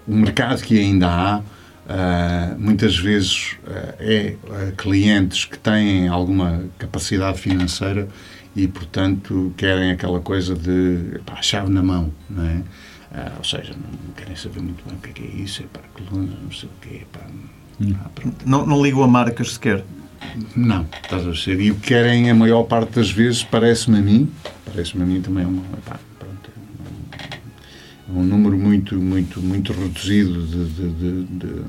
[0.07, 1.43] um mercado que ainda há.
[1.85, 8.09] Uh, muitas vezes uh, é uh, clientes que têm alguma capacidade financeira
[8.57, 12.63] e, portanto, querem aquela coisa de pá, chave na mão, não é?
[13.17, 15.67] Ah, ou seja, não querem saber muito bem o que é, que é isso, é
[15.67, 17.03] para colunas, não sei o quê.
[17.13, 17.21] Pá,
[17.81, 17.95] hum.
[17.95, 18.11] ah,
[18.45, 19.85] não, não ligam a marcas sequer?
[20.57, 21.61] Não, estás a ser.
[21.61, 24.33] E o que querem, a maior parte das vezes, parece-me a mim,
[24.65, 25.61] parece-me a mim também, é um,
[26.19, 26.51] pronto,
[28.09, 31.63] é um, um, número muito, muito, muito reduzido de, de, de, de,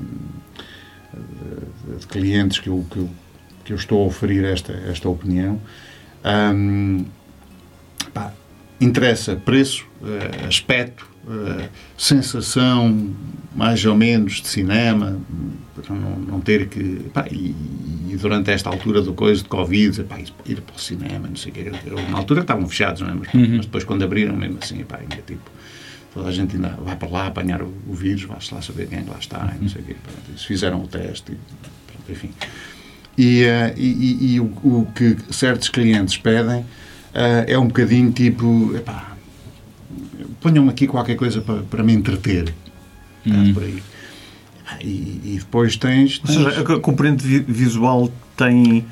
[1.98, 3.10] de clientes que eu, que, eu,
[3.64, 5.60] que eu estou a oferir esta, esta opinião.
[6.24, 7.04] Um,
[8.12, 8.32] pá,
[8.80, 13.10] interessa preço, uh, aspecto, uh, sensação,
[13.54, 15.18] mais ou menos, de cinema,
[15.74, 17.06] para não, não ter que.
[17.12, 17.54] Pá, e,
[18.08, 21.52] e, durante esta altura do coisa de Covid, pá, ir para o cinema, não sei
[21.52, 21.72] o quê.
[22.10, 23.14] Na altura estavam fechados, não é?
[23.14, 23.56] mas, uhum.
[23.56, 25.50] mas, depois, quando abriram, mesmo assim, pá, ainda tipo.
[26.14, 29.04] Toda a gente ainda vai para lá apanhar o, o vírus, vai-se lá saber quem
[29.04, 29.96] lá está, não sei o quê.
[30.02, 31.36] Pronto, eles fizeram o teste, e,
[31.92, 32.30] pronto, enfim.
[33.18, 38.74] E, uh, e, e o, o, que certos clientes pedem uh, é um bocadinho tipo,
[38.74, 39.15] epá,
[40.40, 42.52] ponham aqui qualquer coisa para, para me entreter.
[43.26, 43.52] Hum.
[43.52, 43.82] por aí.
[44.80, 46.36] E, e, depois tens, tens...
[46.36, 48.84] Ou seja, a componente visual tem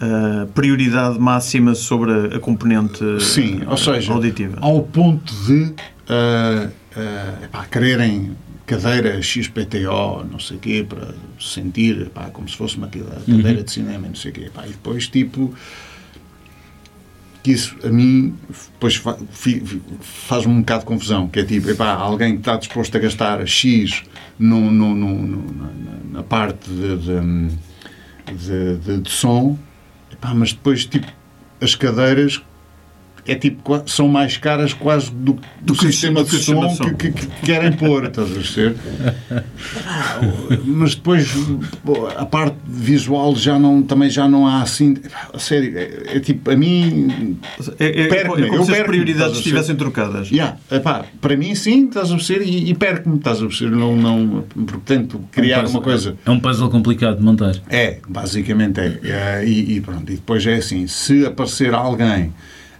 [0.00, 4.58] uh, prioridade máxima sobre a componente Sim, ou seja, auditiva.
[4.60, 12.30] Ao ponto de uh, epá, quererem cadeira XPTO, não sei o quê, para sentir pá,
[12.30, 13.62] como se fosse uma cadeira uhum.
[13.62, 14.50] de cinema, não sei o quê.
[14.52, 15.54] Pá, e depois, tipo,
[17.44, 18.34] que isso a mim
[18.72, 19.00] depois
[20.00, 23.46] faz-me um bocado de confusão, que é tipo, epá, alguém que está disposto a gastar
[23.46, 24.02] X
[24.38, 25.54] no, no, no,
[26.10, 26.96] na, parte de,
[28.32, 29.58] de, de, de som,
[30.10, 31.06] epá, mas depois, tipo,
[31.60, 32.40] as cadeiras
[33.26, 36.84] é tipo, são mais caras quase do, do, do sistema de som, som.
[36.94, 38.76] Que, que, que, querem pôr, estás a ver?
[40.64, 41.34] Mas depois
[42.16, 44.96] a parte visual já não, também já não há assim.
[45.32, 47.38] A sério, é, é tipo, a mim.
[47.78, 50.30] É, é, é como eu se as prioridades estivessem trocadas.
[50.30, 52.42] Yeah, epá, para mim, sim, estás a ver?
[52.42, 53.70] E, e perco-me, estás a ver?
[53.70, 56.16] Não, não, portanto, criar é um puzzle, uma coisa.
[56.26, 57.54] É um puzzle complicado de montar.
[57.70, 59.00] É, basicamente é.
[59.04, 62.32] é e, e pronto, e depois é assim: se aparecer alguém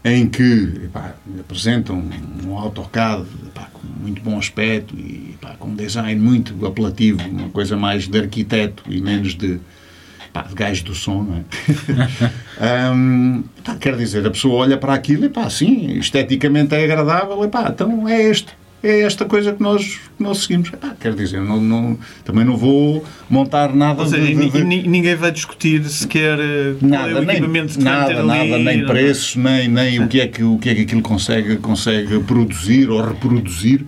[0.05, 2.05] em que epá, apresentam
[2.45, 7.49] um AutoCAD epá, com muito bom aspecto e epá, com um design muito apelativo, uma
[7.49, 12.93] coisa mais de arquiteto e menos de, de gajo do som, não é?
[12.95, 13.45] um,
[13.81, 17.71] quer dizer, a pessoa olha para aquilo e pá, sim, esteticamente é agradável, e pá,
[17.71, 20.71] então é este é esta coisa que nós, que nós seguimos.
[20.83, 24.65] Ah, quer dizer, não, não, também não vou montar nada seja, de, de, de...
[24.65, 29.69] Ninguém vai discutir sequer eh, nada, é o equipamento nem, nada, nada, nem preços, nem,
[29.69, 33.85] nem o, que é que, o que é que aquilo consegue, consegue produzir ou reproduzir.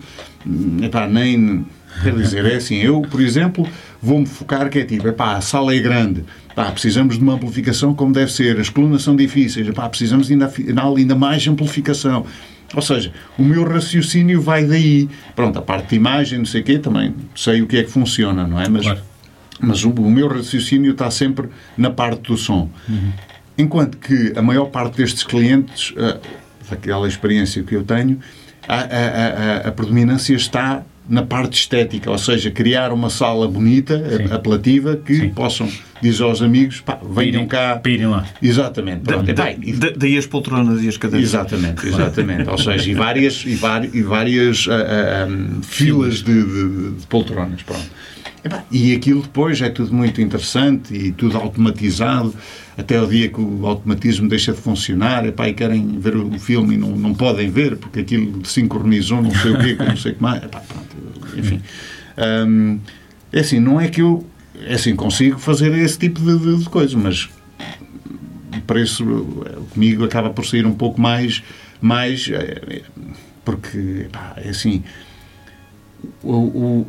[0.81, 1.63] Epá, nem.
[2.01, 3.67] Quer dizer, é assim, eu, por exemplo,
[4.01, 6.23] vou-me focar que é tipo, epá, a sala é grande,
[6.57, 10.33] Pá, precisamos de uma amplificação como deve ser, as colunas são difíceis, pá, precisamos de
[10.33, 10.51] ainda,
[10.97, 12.25] ainda mais amplificação.
[12.73, 15.09] Ou seja, o meu raciocínio vai daí.
[15.35, 17.89] Pronto, a parte de imagem, não sei o quê, também sei o que é que
[17.89, 18.67] funciona, não é?
[18.67, 19.01] Mas, claro.
[19.59, 22.69] mas o, o, meu raciocínio está sempre na parte do som.
[22.87, 23.11] Uhum.
[23.57, 26.19] Enquanto que a maior parte destes clientes, uh,
[26.69, 28.19] daquela experiência que eu tenho,
[28.67, 33.97] a, a, a, a predominância está na parte estética, ou seja, criar uma sala bonita,
[34.17, 34.33] Sim.
[34.33, 35.29] apelativa, que Sim.
[35.29, 35.69] possam
[36.01, 37.75] dizer aos amigos, pá, venham pirem, cá.
[37.77, 38.25] Pirem lá.
[38.41, 39.03] Exatamente.
[39.03, 41.29] Da, da, da, daí as poltronas e as cadeiras.
[41.29, 42.49] Exatamente, exatamente.
[42.49, 47.07] ou seja, e várias, e várias, e várias uh, uh, um, filas de, de, de,
[47.07, 47.61] poltronas.
[47.63, 47.85] Pronto.
[48.71, 52.33] E aquilo depois é tudo muito interessante e tudo automatizado
[52.77, 56.75] até o dia que o automatismo deixa de funcionar epá, e querem ver o filme
[56.75, 60.15] e não, não podem ver porque aquilo sincronizou não sei o quê, não sei o
[60.15, 60.43] que mais.
[60.43, 60.95] Epá, pronto,
[61.37, 61.61] enfim.
[62.17, 62.79] Um,
[63.31, 64.25] é assim, não é que eu
[64.65, 67.29] é assim, consigo fazer esse tipo de, de, de coisa, mas
[68.55, 69.05] o preço
[69.71, 71.43] comigo acaba por sair um pouco mais,
[71.79, 72.81] mais eh,
[73.45, 74.07] porque
[74.37, 74.83] é assim
[76.23, 76.87] o, o,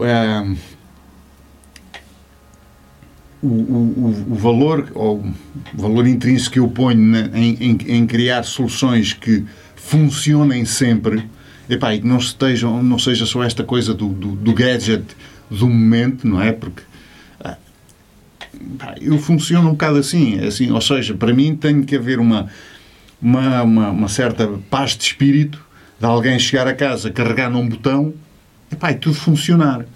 [3.43, 5.34] o, o, o valor, ou o
[5.80, 9.45] valor intrínseco que eu ponho na- em, em, em criar soluções que
[9.76, 11.24] funcionem sempre,
[11.68, 15.05] epá, e que não, estejam, não seja só esta coisa do, do, do gadget
[15.51, 16.53] do momento, não é?
[16.53, 16.82] Porque
[17.41, 17.57] ah,
[18.78, 22.49] pá, eu funciono um bocado assim, assim, ou seja, para mim tem que haver uma,
[23.22, 25.64] uma, uma, uma certa paz de espírito
[25.99, 28.12] de alguém chegar a casa, carregar num botão
[28.70, 29.86] epá, e tudo funcionar.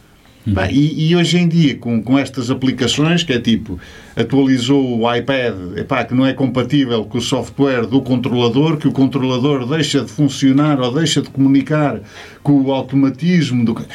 [0.54, 3.78] Pá, e, e hoje em dia, com, com estas aplicações, que é tipo,
[4.16, 8.92] atualizou o iPad, epá, que não é compatível com o software do controlador, que o
[8.92, 12.00] controlador deixa de funcionar ou deixa de comunicar
[12.42, 13.86] com o automatismo do.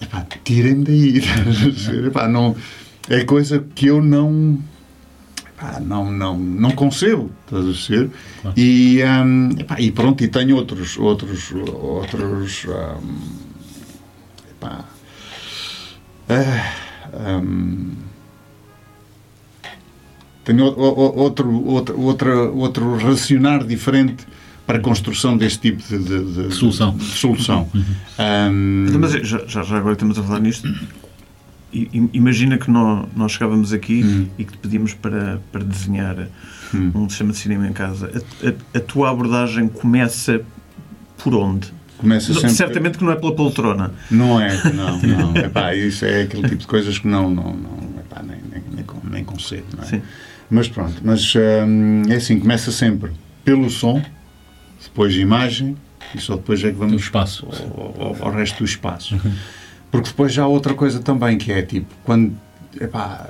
[0.00, 1.22] Epá, tirem-me daí.
[2.06, 2.54] epá, não,
[3.08, 4.56] é coisa que eu não.
[5.48, 8.10] epá, não, não, não concebo, estás a ver?
[8.56, 13.45] E, hum, epá, e pronto, e tenho outros, outros, outros hum,
[16.28, 16.72] epá,
[17.12, 17.92] ah, hum,
[20.44, 24.24] tenho outro, outro, outra, outro racionar diferente
[24.66, 26.96] para a construção deste tipo de, de- de- Solução.
[26.96, 27.68] de solução.
[27.74, 30.68] Hum, Mas já, já, já agora estamos a falar nisto.
[31.72, 34.26] I- Imagina que nós, nós chegávamos aqui Hum.
[34.38, 36.28] e que te pedimos para, para desenhar
[36.74, 38.10] um sistema de cinema em casa.
[38.42, 40.40] A, a- a tua abordagem começa
[41.18, 41.72] por onde?
[41.98, 43.92] Começa sempre, Certamente que não é pela poltrona.
[44.10, 45.36] Não é, não, não.
[45.42, 48.84] Epá, isso é aquele tipo de coisas que não, não, não epá, nem, nem, nem,
[49.10, 49.86] nem concebo, não é?
[49.86, 50.02] Sim.
[50.50, 51.34] Mas pronto, mas
[51.66, 53.10] hum, é assim, começa sempre
[53.44, 54.00] pelo som,
[54.82, 55.76] depois imagem
[56.14, 57.46] e só depois é que vamos espaço.
[57.76, 59.18] ao, ao- ao resto do espaço.
[59.90, 62.36] Porque depois já há outra coisa também que é tipo, quando
[62.80, 63.28] epá,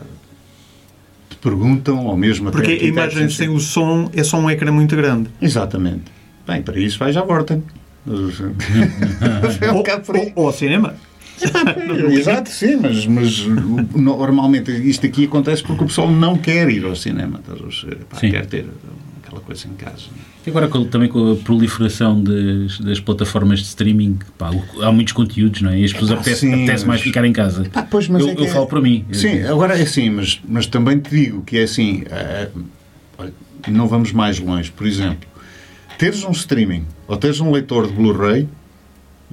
[1.31, 4.71] te perguntam, ou mesmo até Porque a imagem sem o som é só um ecrã
[4.73, 5.31] muito grande.
[5.41, 6.05] Exatamente.
[6.47, 7.63] Bem, para isso vais à Vorten.
[9.61, 10.95] é ou, ou- ou ao cinema.
[12.11, 13.47] Exato, sim, mas, mas
[13.95, 17.97] normalmente isto aqui acontece porque o pessoal não quer ir ao cinema, estás a perceber?
[18.09, 18.67] Pá, quer ter
[19.23, 20.05] aquela coisa em casa.
[20.47, 24.51] E agora também com a proliferação das, das plataformas de streaming, pá,
[24.81, 25.81] há muitos conteúdos, não é?
[25.81, 27.69] E as pessoas Ah, apetece, sim, apetece mais mas- ficar em casa.
[27.71, 29.05] Pá, pois, mas eu, é que eu é- falo para mim.
[29.13, 32.05] Sim, agora é assim, mas, mas também te digo que é assim,
[33.19, 33.33] olha,
[33.69, 35.29] não vamos mais longe, por exemplo,
[35.99, 38.49] teres um streaming ou teres um leitor de Blu-ray,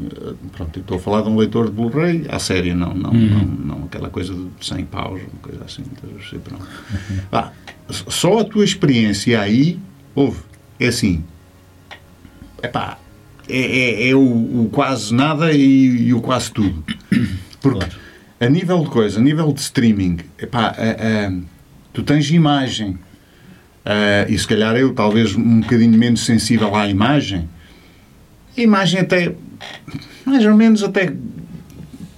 [0.02, 3.46] eh, pronto, estou a falar de um leitor de Blu-ray à série, não, não, não,
[3.46, 6.42] não aquela coisa de 100 paus, uma coisa assim, a perceber?
[6.44, 6.68] pronto.
[7.30, 7.52] Pá,
[7.90, 9.80] só a tua experiência aí,
[10.16, 10.40] houve,
[10.80, 11.24] é assim,
[12.62, 12.98] epá,
[13.48, 13.60] é,
[14.06, 14.20] é, é o,
[14.64, 16.84] o quase nada e, e o quase tudo.
[17.62, 17.96] Porque Claro.
[18.40, 21.42] a nível de coisa, a nível de streaming, epá, ah, ah,
[21.92, 22.98] tu tens imagem.
[23.86, 27.48] Ah, e se calhar eu, talvez um bocadinho menos sensível à imagem,
[28.58, 29.34] a imagem até,
[30.26, 31.12] mais ou menos, até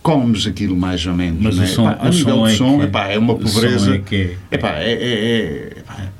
[0.04, 1.42] comes aquilo mais ou menos.
[1.42, 1.70] Mas não o é?
[1.70, 3.96] som, Epá, o som é som, que, epá, é uma o pobreza.
[3.96, 5.26] é que é- Epá, é, é-
[5.74, 6.12] é- epá,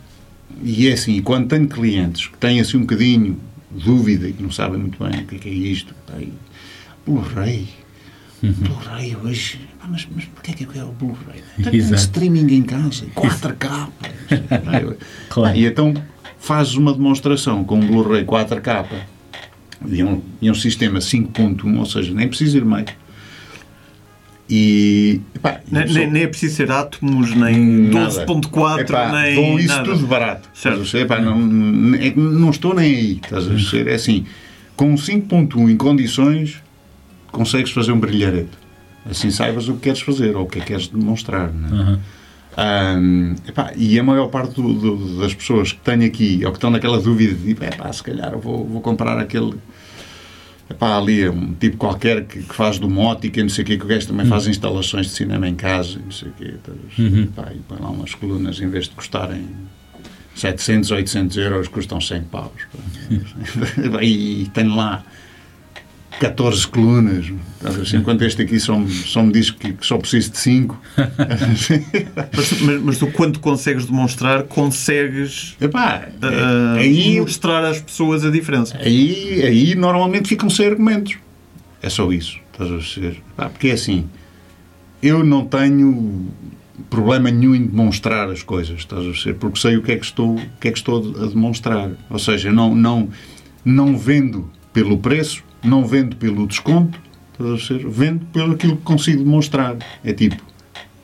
[0.64, 3.38] e é assim, quando tenho clientes que têm assim um bocadinho
[3.70, 6.32] dúvida e que não sabem muito bem o que é, é isto, epá, e
[7.06, 7.68] Blu-ray,
[8.48, 8.54] Uhum.
[8.54, 11.42] Blu-ray hoje, epá, mas, mas porquê é que eu quero o Blu-ray?
[11.64, 13.88] Tenho um streaming em casa, 4K.
[14.32, 14.96] Epá,
[15.30, 15.58] Claro.
[15.58, 15.94] E então
[16.40, 18.86] fazes uma demonstração com um Blu-ray 4K
[19.88, 22.86] e um, e um sistema 5.1, ou seja, nem precisa ir meio.
[24.48, 28.26] E, epá, e Nem, pessoa- nem- nem é preciso ser átomos, nem Nada.
[28.28, 29.36] 12.4, Epá, nem.
[29.36, 29.84] dou isso nada.
[29.92, 30.50] tudo barato.
[30.54, 30.98] Certo.
[30.98, 33.12] Epá, não, é não estou nem aí.
[33.24, 33.90] Estás a perceber?
[33.90, 34.24] É assim,
[34.76, 36.62] com um 5.1 em condições,
[37.36, 38.50] consegues fazer um brilharete.
[39.10, 41.52] Assim saibas o que queres fazer ou o que é que queres demonstrar.
[41.54, 41.82] não é?
[41.82, 42.00] Aham.
[42.58, 46.58] Ahm, epá, e a maior parte do- do- das pessoas que tenho aqui ou que
[46.58, 49.56] estão naquela dúvida de tipo, epá, se calhar eu vou, vou comprar aquele
[50.70, 53.84] epá, ali um tipo qualquer que, que faz domótica e não sei o quê, que
[53.84, 56.78] o gajo também faz instalações de cinema em casa e não sei o quê estás
[56.78, 57.24] a perceber?
[57.24, 59.46] Epá, e põe lá umas colunas em vez de custarem
[60.34, 62.52] 700, 800 euros custam 100 paus
[64.02, 65.04] e, e tenho lá
[66.20, 67.98] 14 colunas ver?
[67.98, 70.80] enquanto este aqui só, me- só me diz que, que só preciso de 5
[72.36, 78.30] Mas, mas, mas tu, quando consegues demonstrar, consegues Epá, é- aí, mostrar às pessoas a
[78.30, 78.78] diferença.
[78.78, 81.16] aí, aí normalmente ficam sem argumentos.
[81.82, 82.38] É só isso.
[82.52, 83.22] Estás a perceber?
[83.34, 84.06] Epá, porque é assim,
[85.02, 86.28] eu não tenho
[86.90, 89.38] problema nenhum em demonstrar as coisas, estás a perceber?
[89.40, 91.92] Porque sei o que é que estou, o que é que estou a demonstrar.
[92.10, 93.10] Ou seja, não, não,
[93.64, 97.00] não vendo pelo preço, não vendo pelo desconto?
[97.90, 99.78] Vendo pelo aquilo que consigo demonstrar.
[100.04, 100.42] É tipo,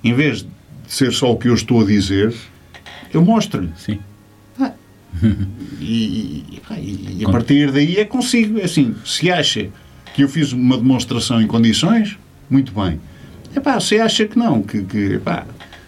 [0.03, 0.47] em vez de
[0.88, 2.34] ser só o que eu estou a dizer,
[3.14, 3.70] eu mostro-lhe.
[3.78, 3.99] Sim.
[5.82, 8.59] E, e, e a partir daí é consigo.
[8.59, 9.68] É assim, se acha
[10.14, 12.18] que eu fiz uma demonstração em condições,
[12.49, 12.99] muito bem.
[13.55, 15.45] Epá, se acha que não, que, que epá,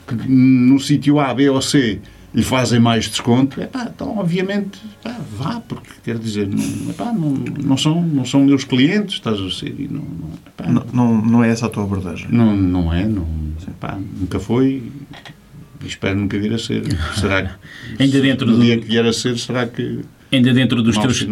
[0.08, 2.02] que no sítio A, B ou C
[2.34, 7.30] lhe fazem mais desconto, epá, então obviamente epá, vá, porque quer dizer, não, epá, não,
[7.32, 11.22] não, são, não são meus clientes, estás a ser, e não, não, epá, Não, não,
[11.26, 12.28] não é essa a tua abordagem.
[12.32, 13.28] não, não é, não,
[13.68, 14.82] epá, nunca foi
[15.84, 16.82] e espero nunca vir a ser.
[17.20, 17.52] Será que
[18.04, 20.00] Ainda dentro no do- dia que vier a ser, será que
[20.32, 21.28] Ainda dentro dos teus,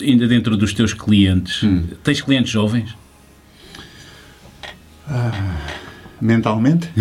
[0.00, 1.84] ainda dentro dos teus clientes, Hum.
[2.02, 2.94] tens clientes jovens?
[6.20, 6.88] Mentalmente?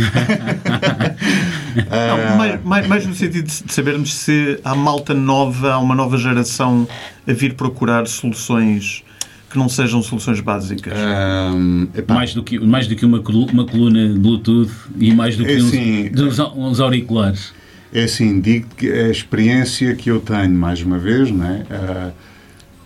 [1.75, 6.17] Não, mais, mais- mais no sentido de sabermos se há malta nova, há uma nova
[6.17, 6.87] geração
[7.27, 9.03] a vir procurar soluções
[9.49, 10.93] que não sejam soluções básicas.
[10.97, 15.45] Ahm, epá, Mais do que, mais do que uma, uma coluna Bluetooth e mais do
[15.45, 17.53] que É uns, assim, dos- uns auriculares.
[17.93, 21.63] É assim, digo que a experiência que eu tenho, mais uma vez, não é?
[21.71, 22.09] Ah,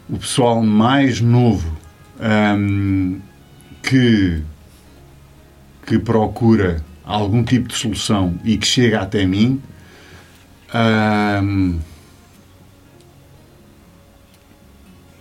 [0.08, 1.76] o pessoal mais novo
[2.20, 3.16] ahm,
[3.82, 4.40] que,
[5.92, 9.62] que procura algum tipo de solução e que chega até mim,
[10.74, 11.80] ahm,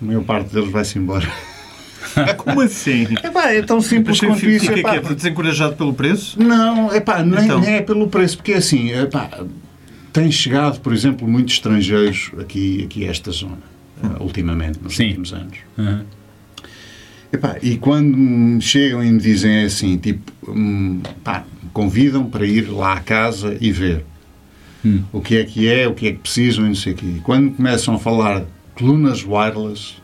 [0.01, 1.29] a maior parte deles vai-se embora.
[2.39, 3.03] Como assim?
[3.25, 4.71] Epá, é tão simples Mas quanto isso.
[4.71, 6.41] epá, que é desencorajado pelo preço?
[6.41, 7.61] não, epá, nem, Então.
[7.61, 9.29] nem é pelo preço, porque é assim, epá,
[10.13, 13.59] tem chegado, por exemplo, muitos estrangeiros aqui, aqui a esta zona,
[14.05, 15.07] eh, ultimamente, nos Sim.
[15.09, 15.59] últimos anos.
[15.77, 16.05] Aham.
[17.33, 22.45] Epá, e quando me chegam e me dizem assim, tipo, hum, pá, me convidam para
[22.45, 24.05] ir lá à casa e ver
[24.85, 25.03] Hum.
[25.13, 27.07] o que é que é, o que é que precisam e não sei o quê.
[27.07, 29.97] E quando começam a falar colunas wireless,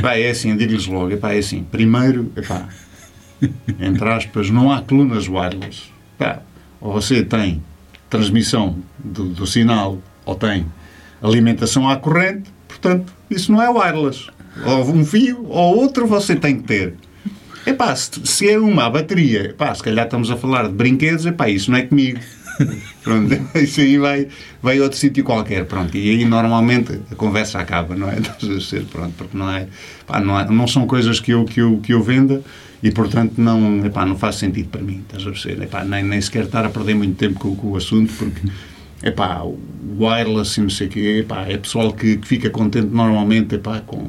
[0.00, 2.68] pá, é assim, digo-lhes logo, epá, é assim, primeiro, epá,
[3.80, 5.90] entre aspas, não há colunas wireless.
[6.16, 6.40] Pá,
[6.80, 7.62] ou você tem
[8.08, 10.64] transmissão do, do sinal, ou tem
[11.20, 12.50] alimentação à corrente,
[12.80, 14.26] portanto, isso não é wireless.
[14.64, 16.94] Ou um fio, ou outro você tem que ter.
[17.66, 21.26] Epá, se, se é uma a bateria, epá, se calhar estamos a falar de brinquedos,
[21.26, 22.18] epá, isso não é comigo.
[23.04, 24.26] Pronto, isso aí vai,
[24.60, 25.96] vai a outro sítio qualquer, pronto.
[25.96, 28.16] E aí normalmente a conversa acaba, não é?
[28.60, 29.68] Ser, pronto, porque não é,
[30.06, 32.42] pá, não, é- não são coisas que eu, que eu, que eu venda
[32.82, 35.62] e portanto não, epá, não faz sentido para mim, estás a perceber?
[35.64, 38.40] Epá, nem, nem sequer estar a perder muito tempo com, com o assunto porque
[39.02, 39.58] epá, o
[39.98, 43.80] wireless e não sei o quê, epá, é pessoal que, que fica contente normalmente epá,
[43.80, 44.06] com,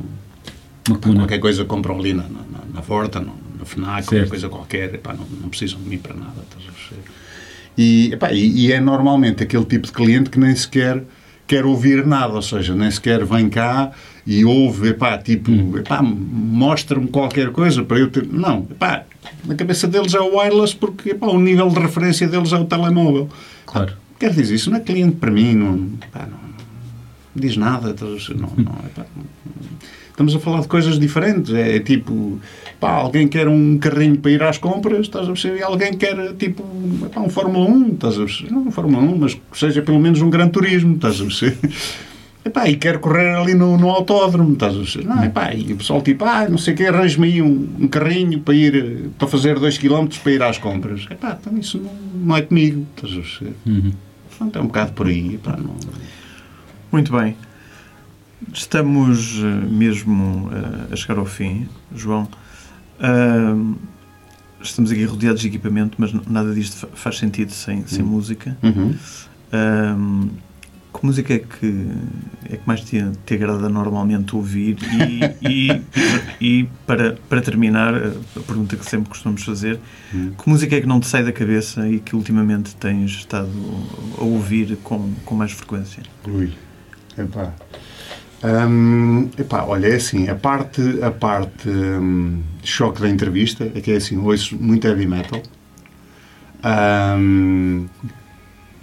[1.16, 4.30] qualquer coisa compram ali na, na, na Vorta, no, na FNAC, qualquer Certo.
[4.30, 6.50] coisa qualquer, epá, não, não precisam de mim para nada?
[7.78, 11.04] E, epá, e, e é normalmente aquele tipo de cliente que nem sequer
[11.48, 13.92] quer ouvir nada, ou seja, nem sequer vem cá
[14.26, 15.76] e ouve, epá, tipo, Hum.
[15.78, 18.28] epá, mostra-me qualquer coisa para eu ter...
[18.28, 19.04] Não, epá,
[19.46, 22.66] na cabeça deles é o wireless porque epá, o nível de referência deles é o
[22.66, 23.30] telemóvel.
[23.66, 23.94] Claro.
[24.20, 25.78] Quer dizer, isso não é cliente para mim, não,
[26.12, 26.50] pá, não, não
[27.36, 27.92] diz nada.
[27.92, 28.40] a perceber?
[28.42, 29.24] Não, não, epá, não-
[30.10, 31.54] estamos a falar de coisas diferentes.
[31.54, 32.38] É, tipo,
[32.80, 35.60] pá, alguém quer um carrinho para ir às compras, estás a perceber?
[35.60, 36.64] E alguém quer, tipo,
[37.06, 38.52] epá, um Fórmula 1, estás a perceber?
[38.52, 41.58] Não um Fórmula 1, mas que seja pelo menos um Gran Turismo, estás a perceber?
[42.44, 45.06] Epá, e quer correr ali no, no autódromo, estás a perceber?
[45.08, 47.88] Não, epá, e o pessoal tipo, ah, não sei o quê, arranje-me aí um, um
[47.88, 51.06] carrinho para ir, para fazer 2 km para ir às compras.
[51.12, 51.92] Epá, então isso não,
[52.28, 53.54] não é comigo, estás a perceber?
[53.68, 53.92] Uhum.
[54.40, 55.76] Pronto, é um bocado por aí, epá, não...
[56.92, 57.36] Muito bem.
[58.52, 62.28] Estamos eh, mesmo eh, a chegar ao fim, João.
[64.62, 68.58] Estamos aqui rodeados de equipamento, mas nada disto fa- faz sentido sem, sem música.
[68.64, 68.96] Uhum.
[70.94, 71.88] Que música é que,
[72.50, 74.78] é que mais te, te agrada normalmente ouvir?
[75.42, 75.82] E, e,
[76.42, 79.80] e para, para terminar, a pergunta que sempre costumamos fazer,
[80.14, 80.32] Hum.
[80.42, 83.52] que música é que não te sai da cabeça e que ultimamente tens estado
[84.18, 86.02] a ouvir com, com mais frequência?
[86.28, 86.52] Ui,
[87.18, 87.54] epá.
[88.44, 93.92] Hum, epá, olha, é assim, a parte, a parte hum, choque da entrevista é que
[93.92, 95.44] é assim, ouço muito heavy metal.
[96.66, 97.88] Hum,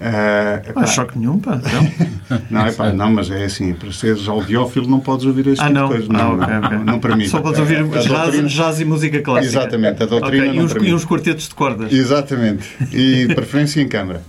[0.01, 1.59] ah, epá, há choque nenhum, pá.
[1.65, 2.41] Então.
[2.51, 5.79] não, epá, não, mas é assim, para seres audiófilo não podes ouvir esse Ah, tipo
[5.79, 5.89] não.
[5.89, 6.09] de coisa.
[6.11, 6.79] Ah, Não, ok, não, ok.
[6.79, 7.31] não, não permite.
[7.31, 9.47] Só podes ouvir jazz, doutrina- jazz e música clássica.
[9.59, 10.91] Exatamente, a doutrina Ok, E permite.
[10.91, 11.93] e os quartetos de cordas.
[11.93, 12.69] Exatamente.
[12.93, 14.23] E preferência em câmara.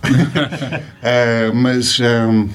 [1.03, 2.47] Ah, mas ahm,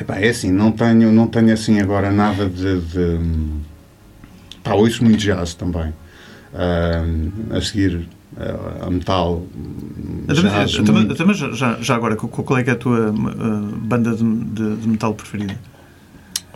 [0.00, 2.80] epá, é assim, não tenho, não tenho assim agora nada de.
[2.80, 3.18] de
[4.62, 5.92] pá, ouço muito jazz também.
[6.54, 8.15] Ahm, a seguir ah,
[8.86, 9.42] a metal.
[10.42, 14.24] jazz, Então, muito- mas já, já agora, qual é é a tua uh, banda de,
[14.24, 15.54] de- de metal preferida?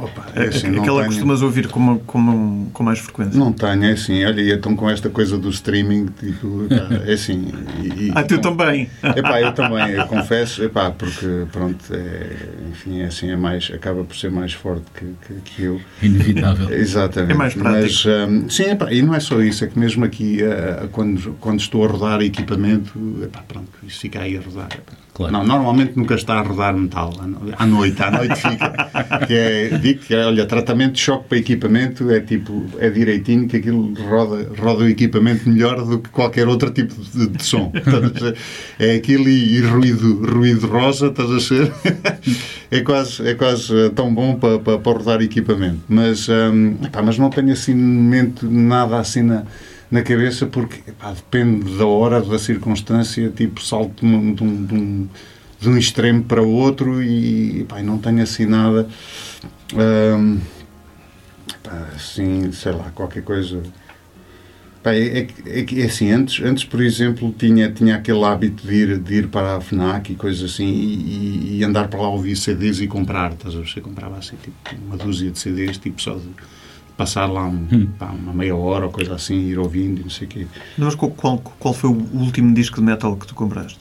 [0.05, 3.39] Opa, é assim, Aquela tenho- costumas ouvir com, com, com mais frequência.
[3.39, 6.67] Não tenho, é assim, olha, e então com esta coisa do streaming, tipo,
[7.07, 7.53] é assim.
[7.83, 8.89] E, e- Ah, tu com- também.
[9.03, 12.37] Epá, eu também, eu confesso, epá, porque pronto, é,
[12.71, 15.81] enfim, é assim, é mais, acaba por ser mais forte que, que, que eu.
[16.03, 16.71] Inevitável.
[16.75, 17.33] Exatamente.
[17.33, 17.83] É mais prático.
[17.83, 21.37] Mas, hum, sim, epá, e não é só isso, é que mesmo aqui, ah, quando,
[21.41, 24.69] quando estou a rodar equipamento, epá, pronto, isso fica aí a rodar.
[24.73, 24.99] epá.
[25.13, 25.33] Claro.
[25.35, 27.13] Não, normalmente nunca está a rodar metal,
[27.59, 29.27] à noite, à noite fica.
[29.27, 33.93] Que é, que, olha, tratamento de choque para equipamento é tipo, é direitinho que aquilo
[33.95, 37.73] roda, roda o equipamento melhor do que qualquer outro tipo de, de som.
[38.79, 41.73] É aquilo e, e ruído, ruído rosa, estás a ser?
[42.73, 45.81] É quase, é quase eh, tão bom para, para, para rodar equipamento.
[45.89, 49.43] Mas, hum, epá, mas não tenho assim momento nada assim na,
[49.91, 55.09] na cabeça porque epá, depende da hora, da circunstância, tipo salto de um, de um,
[55.61, 58.87] de um, extremo para o outro e epá, e não tenho assim nada
[59.75, 60.41] hum,
[61.49, 63.63] epá, assim, sei lá, qualquer coisa.
[64.83, 68.75] Pá, é, é é é assim, antes, antes, por exemplo, tinha, tinha aquele hábito de
[68.75, 72.35] ir, de ir para a FNAC e coisas assim e, e- andar para lá ouvir
[72.37, 73.33] CDs e comprar.
[73.33, 73.69] Estás a ver?
[73.69, 74.57] Você comprava assim, tipo,
[74.87, 76.29] uma dúzia de CDs, tipo, só de
[76.97, 77.67] passar lá um,
[77.99, 80.47] pá, uma meia hora ou coisa assim, ir ouvindo e não sei o quê.
[80.79, 83.79] Mas qual, qual foi o último disco de metal que tu compraste?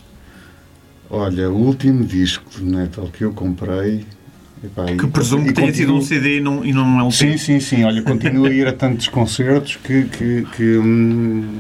[1.10, 4.06] Olha, o último disco de metal que eu comprei.
[4.64, 7.16] Epá, Que presumo que tenha sido um continuo- CD e não, e não um LP.
[7.16, 7.84] Sim, sim, sim.
[7.84, 11.60] Olha, continuo a ir a tantos concertos que, que, que, hum,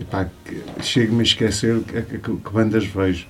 [0.00, 3.26] epá, que chego-me a esquecer que, que- que bandas vejo.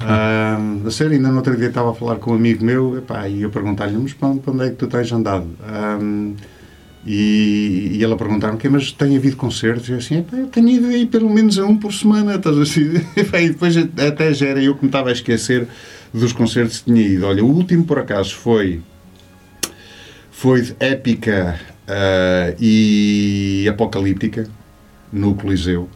[0.00, 3.28] Ah, a sério, ainda no outro dia estava a falar com um amigo meu epá,
[3.28, 5.46] e eu perguntar-lhe, mas para onde, é que tu tens andado?
[5.62, 5.98] Ah,
[7.04, 9.88] e, e ele a perguntar-me, "Ok, mas tem havido concertos?
[9.88, 12.56] E eu assim, "Epá, eu tenho ido aí pelo menos a um por semana, estás
[12.58, 12.92] assim?
[13.40, 15.66] E depois até já era eu que me estava a esquecer
[16.12, 17.26] dos concertos que tinha ido.
[17.26, 18.82] Olha, o último por acaso foi
[20.30, 24.48] foi épica ah, e apocalíptica
[25.12, 25.88] no Coliseu.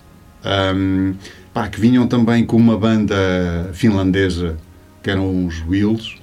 [0.44, 1.14] Ahm,
[1.52, 4.56] pá, que vinham também com uma banda finlandesa
[5.02, 6.16] que eram os Wheels.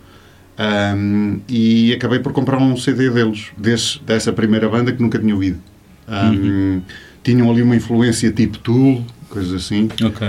[0.58, 5.34] Ahm, e acabei por comprar um CD deles, desse, dessa primeira banda que nunca tinha
[5.34, 5.60] ouvido.
[6.08, 6.82] Ahm,
[7.24, 9.88] Tinham ali uma influência tipo Tool, coisas assim.
[10.04, 10.28] Ok.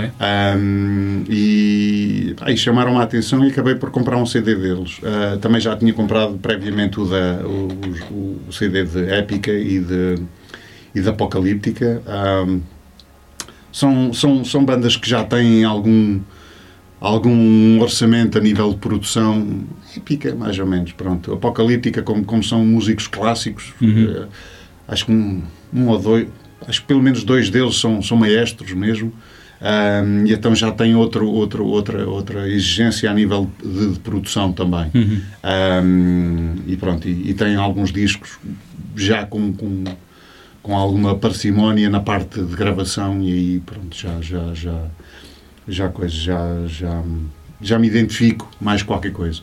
[0.57, 4.99] Um, e, e chamaram a atenção e acabei por comprar um CD deles.
[4.99, 7.67] Uh, também já tinha comprado previamente o, da, o,
[8.11, 10.15] o- o CD de Épica e de,
[10.95, 12.01] e de Apocalíptica.
[12.47, 12.61] Um,
[13.71, 16.21] são, são, são bandas que já têm algum,
[17.01, 19.65] algum orçamento a nível de produção.
[19.97, 20.93] Épica, mais ou menos.
[20.93, 21.33] Pronto.
[21.33, 24.27] Apocalíptica, como, como são músicos clássicos, uh,
[24.87, 25.41] acho que um,
[25.73, 26.27] um ou dois,
[26.67, 29.13] acho que pelo menos dois deles são, são maestros mesmo.
[29.61, 34.51] Um, e então já tem outro, outro, outra, outra exigência a nível de, de produção
[34.51, 34.91] também.
[35.83, 38.37] Um, e pronto, e, e tem alguns discos
[38.95, 39.83] já com, com,
[40.61, 44.81] com alguma parcimónia na parte de gravação e aí pronto, já, já, já,
[45.67, 47.03] já, coisa, já, já,
[47.61, 49.41] já me identifico mais qualquer coisa.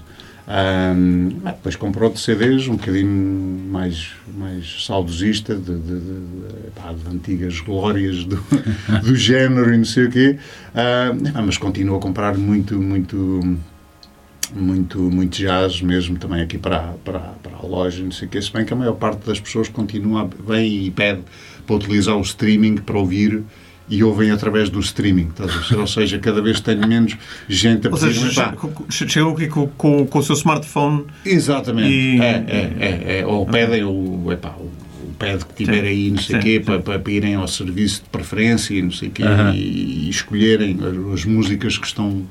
[0.48, 6.70] Um, ah, depois comprou outros CDs um bocadinho mais, mais saudosista de, de, de, de,
[6.74, 8.36] pá, de antigas glórias do,
[9.04, 10.38] do género e não sei o quê.
[11.46, 13.56] Mas continuo a comprar muito muito
[14.54, 18.30] muito, muito jazz mesmo também aqui para, a- para, para a loja, não sei o
[18.30, 21.22] quê, se bem que a maior parte das pessoas continua, vem e pede
[21.66, 23.42] para utilizar o streaming para ouvir
[23.94, 25.30] e ouvem através do streaming,
[25.70, 25.78] ver?
[25.78, 27.16] ou seja, cada vez tenho menos
[27.48, 28.56] gente a Ou pedir, seja, "Pá,
[28.88, 31.88] che- chegou aqui com, com, com o seu smartphone Exatamente.
[31.90, 33.26] E- É, é, é, é.
[33.26, 34.54] Ou pedem o, epá,
[35.18, 38.08] pad que tiver Sim, aí, não sei o quê, para, para, irem ao serviço de
[38.08, 39.22] preferência e não sei quê,
[39.54, 42.22] e, e escolherem as, as músicas que estão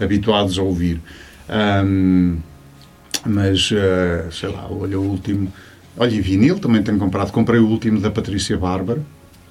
[0.00, 1.00] habituados a ouvir.
[1.48, 2.38] Ahm,
[3.26, 5.52] mas, ah, sei lá, olha o último.
[5.96, 7.30] Olha, em vinil também tenho comprado.
[7.30, 9.02] Comprei o último da Patrícia Bárbara,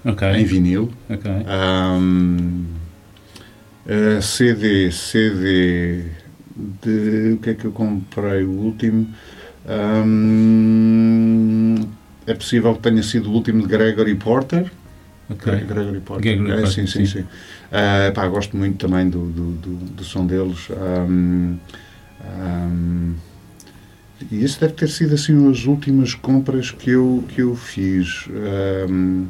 [0.06, 0.28] Ok.
[0.36, 0.90] em vinil.
[1.10, 1.30] Ok.
[1.48, 2.66] Ahm,
[3.86, 6.06] eh, CD, CD
[6.82, 7.34] de.
[7.34, 8.44] O que é que eu comprei?
[8.44, 9.08] O último.
[9.68, 11.76] Ahm,
[12.26, 14.72] é possível que tenha sido o último de Gregory Porter.
[15.30, 15.54] Ok.
[15.66, 16.22] Gregory Porter.
[16.22, 17.22] Gregory É, Porter, sim, sim, sim.
[17.22, 17.26] sim.
[17.72, 20.68] Ah, pá, gosto muito também do, do, do, do som deles.
[20.72, 21.58] Ahm,
[22.24, 23.14] ahm,
[24.32, 28.26] e isso deve ter sido assim as últimas compras que eu, que eu fiz
[28.88, 29.26] ahm,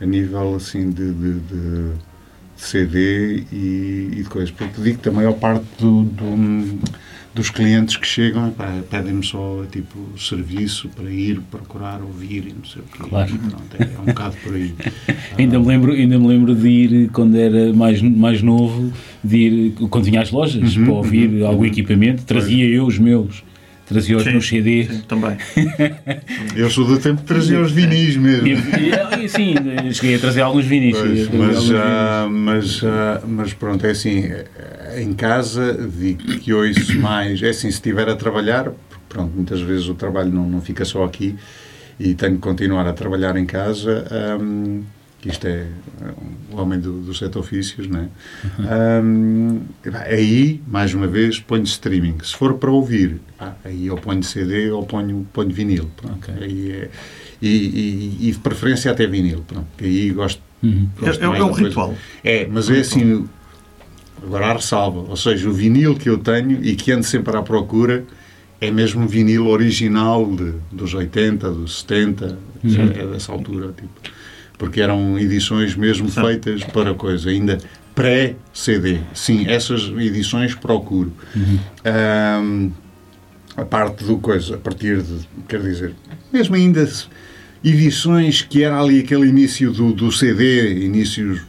[0.00, 1.92] a nível assim de, de, de
[2.56, 4.50] CD e, e de coisas.
[4.50, 6.78] Porque digo que a maior parte do, do-
[7.34, 8.52] dos clientes que chegam
[8.90, 12.98] pedem-me só tipo serviço para ir procurar ouvir e não sei o quê.
[13.08, 13.38] Claro.
[13.48, 14.74] Pronto, é, é um bocado por aí.
[15.38, 18.92] Ainda me, lembro, ainda me lembro de ir, quando era mais, mais novo,
[19.22, 21.66] de ir, quando vinha às lojas Uhum, para ouvir uhum, algum uhum.
[21.66, 23.44] equipamento, trazia eu os meus.
[23.88, 24.84] Trazia-os Sim, no CD.
[24.84, 25.36] sim, também.
[26.54, 28.46] Eu sou do tempo que trazia os vinis mesmo.
[28.46, 29.54] E, e- e, sim,
[29.92, 30.96] cheguei a trazer alguns vinis.
[30.96, 32.82] Pois, trazer mas, alguns já, mas,
[33.26, 34.24] mas pronto, é assim,
[34.96, 39.60] em casa digo que ouço mais, é assim, se estiver a trabalhar, porque, pronto, muitas
[39.60, 41.34] vezes o trabalho não, não fica só aqui
[41.98, 44.04] e tenho que continuar a trabalhar em casa,
[44.40, 44.82] hum,
[45.20, 45.66] que isto é
[46.52, 49.00] o homem do- dos sete ofícios, não é?
[49.02, 52.16] Hum, epá, aí, mais uma vez, ponho streaming.
[52.22, 53.20] Se for para ouvir,
[53.64, 55.90] aí eu ponho CD ou ponho, ponho vinil.
[55.96, 56.34] Pronto, Ok.
[56.40, 56.90] aí é-
[57.42, 59.44] e, e- e de preferência até vinil.
[59.46, 60.88] Pronto, aí gosto Uhum.
[61.00, 61.94] É, Gosto é- mais é um ritual.
[62.24, 63.28] É, mas é assim,
[64.20, 67.42] agora há ressalva, ou seja, o vinil que eu tenho e que ando sempre à
[67.42, 68.04] procura
[68.60, 73.88] é mesmo vinil original de, dos 80, dos 70, já é dessa altura, tipo,
[74.58, 77.58] porque eram edições mesmo feitas para coisa, ainda
[77.94, 78.98] pré-CD.
[79.14, 81.12] Sim, essas edições procuro.
[81.84, 82.70] Ahm,
[83.56, 85.94] a parte do coisa, a partir de, quer dizer,
[86.32, 86.88] mesmo ainda
[87.64, 91.40] edições que era ali aquele início do, do CD, inícios,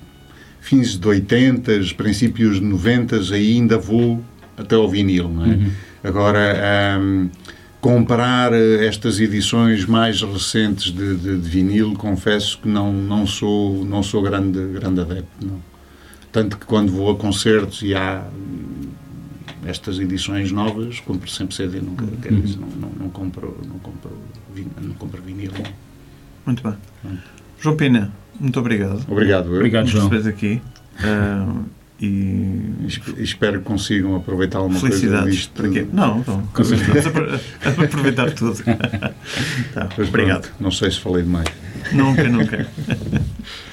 [0.59, 4.23] fins de 80, princípios de 90, aí ainda vou
[4.57, 5.59] até ao vinil, não é?
[6.03, 7.27] Agora, ahm,
[7.81, 13.85] comprar eh, estas edições mais recentes de, de- de vinil, confesso que não, não sou,
[13.85, 15.59] não sou grande, grande adepto, não.
[16.31, 18.89] Tanto que quando vou a concertos e há hum,
[19.65, 24.11] estas edições novas, compro sempre CD, nunca, quer dizer, não, não, não compro, não compro,
[24.81, 25.51] não compro vinil.
[25.57, 25.71] não.
[26.45, 26.75] Muito bem.
[27.59, 29.03] João Pina, muito obrigado.
[29.07, 29.55] Obrigado, eu.
[29.55, 30.09] Obrigado, por João.
[30.09, 30.61] veres aqui.
[31.03, 31.61] Ah,
[32.01, 35.51] e Esp- Espero que consigam aproveitar alguma coisa disto.
[35.53, 35.85] para quê?
[35.91, 36.41] Não, não.
[36.47, 37.09] Com certeza.
[37.09, 38.57] Vamos apro- aproveitar tudo.
[39.73, 40.41] Tá, obrigado.
[40.43, 41.47] pronto, não sei se falei demais.
[41.91, 42.67] Nunca, nunca.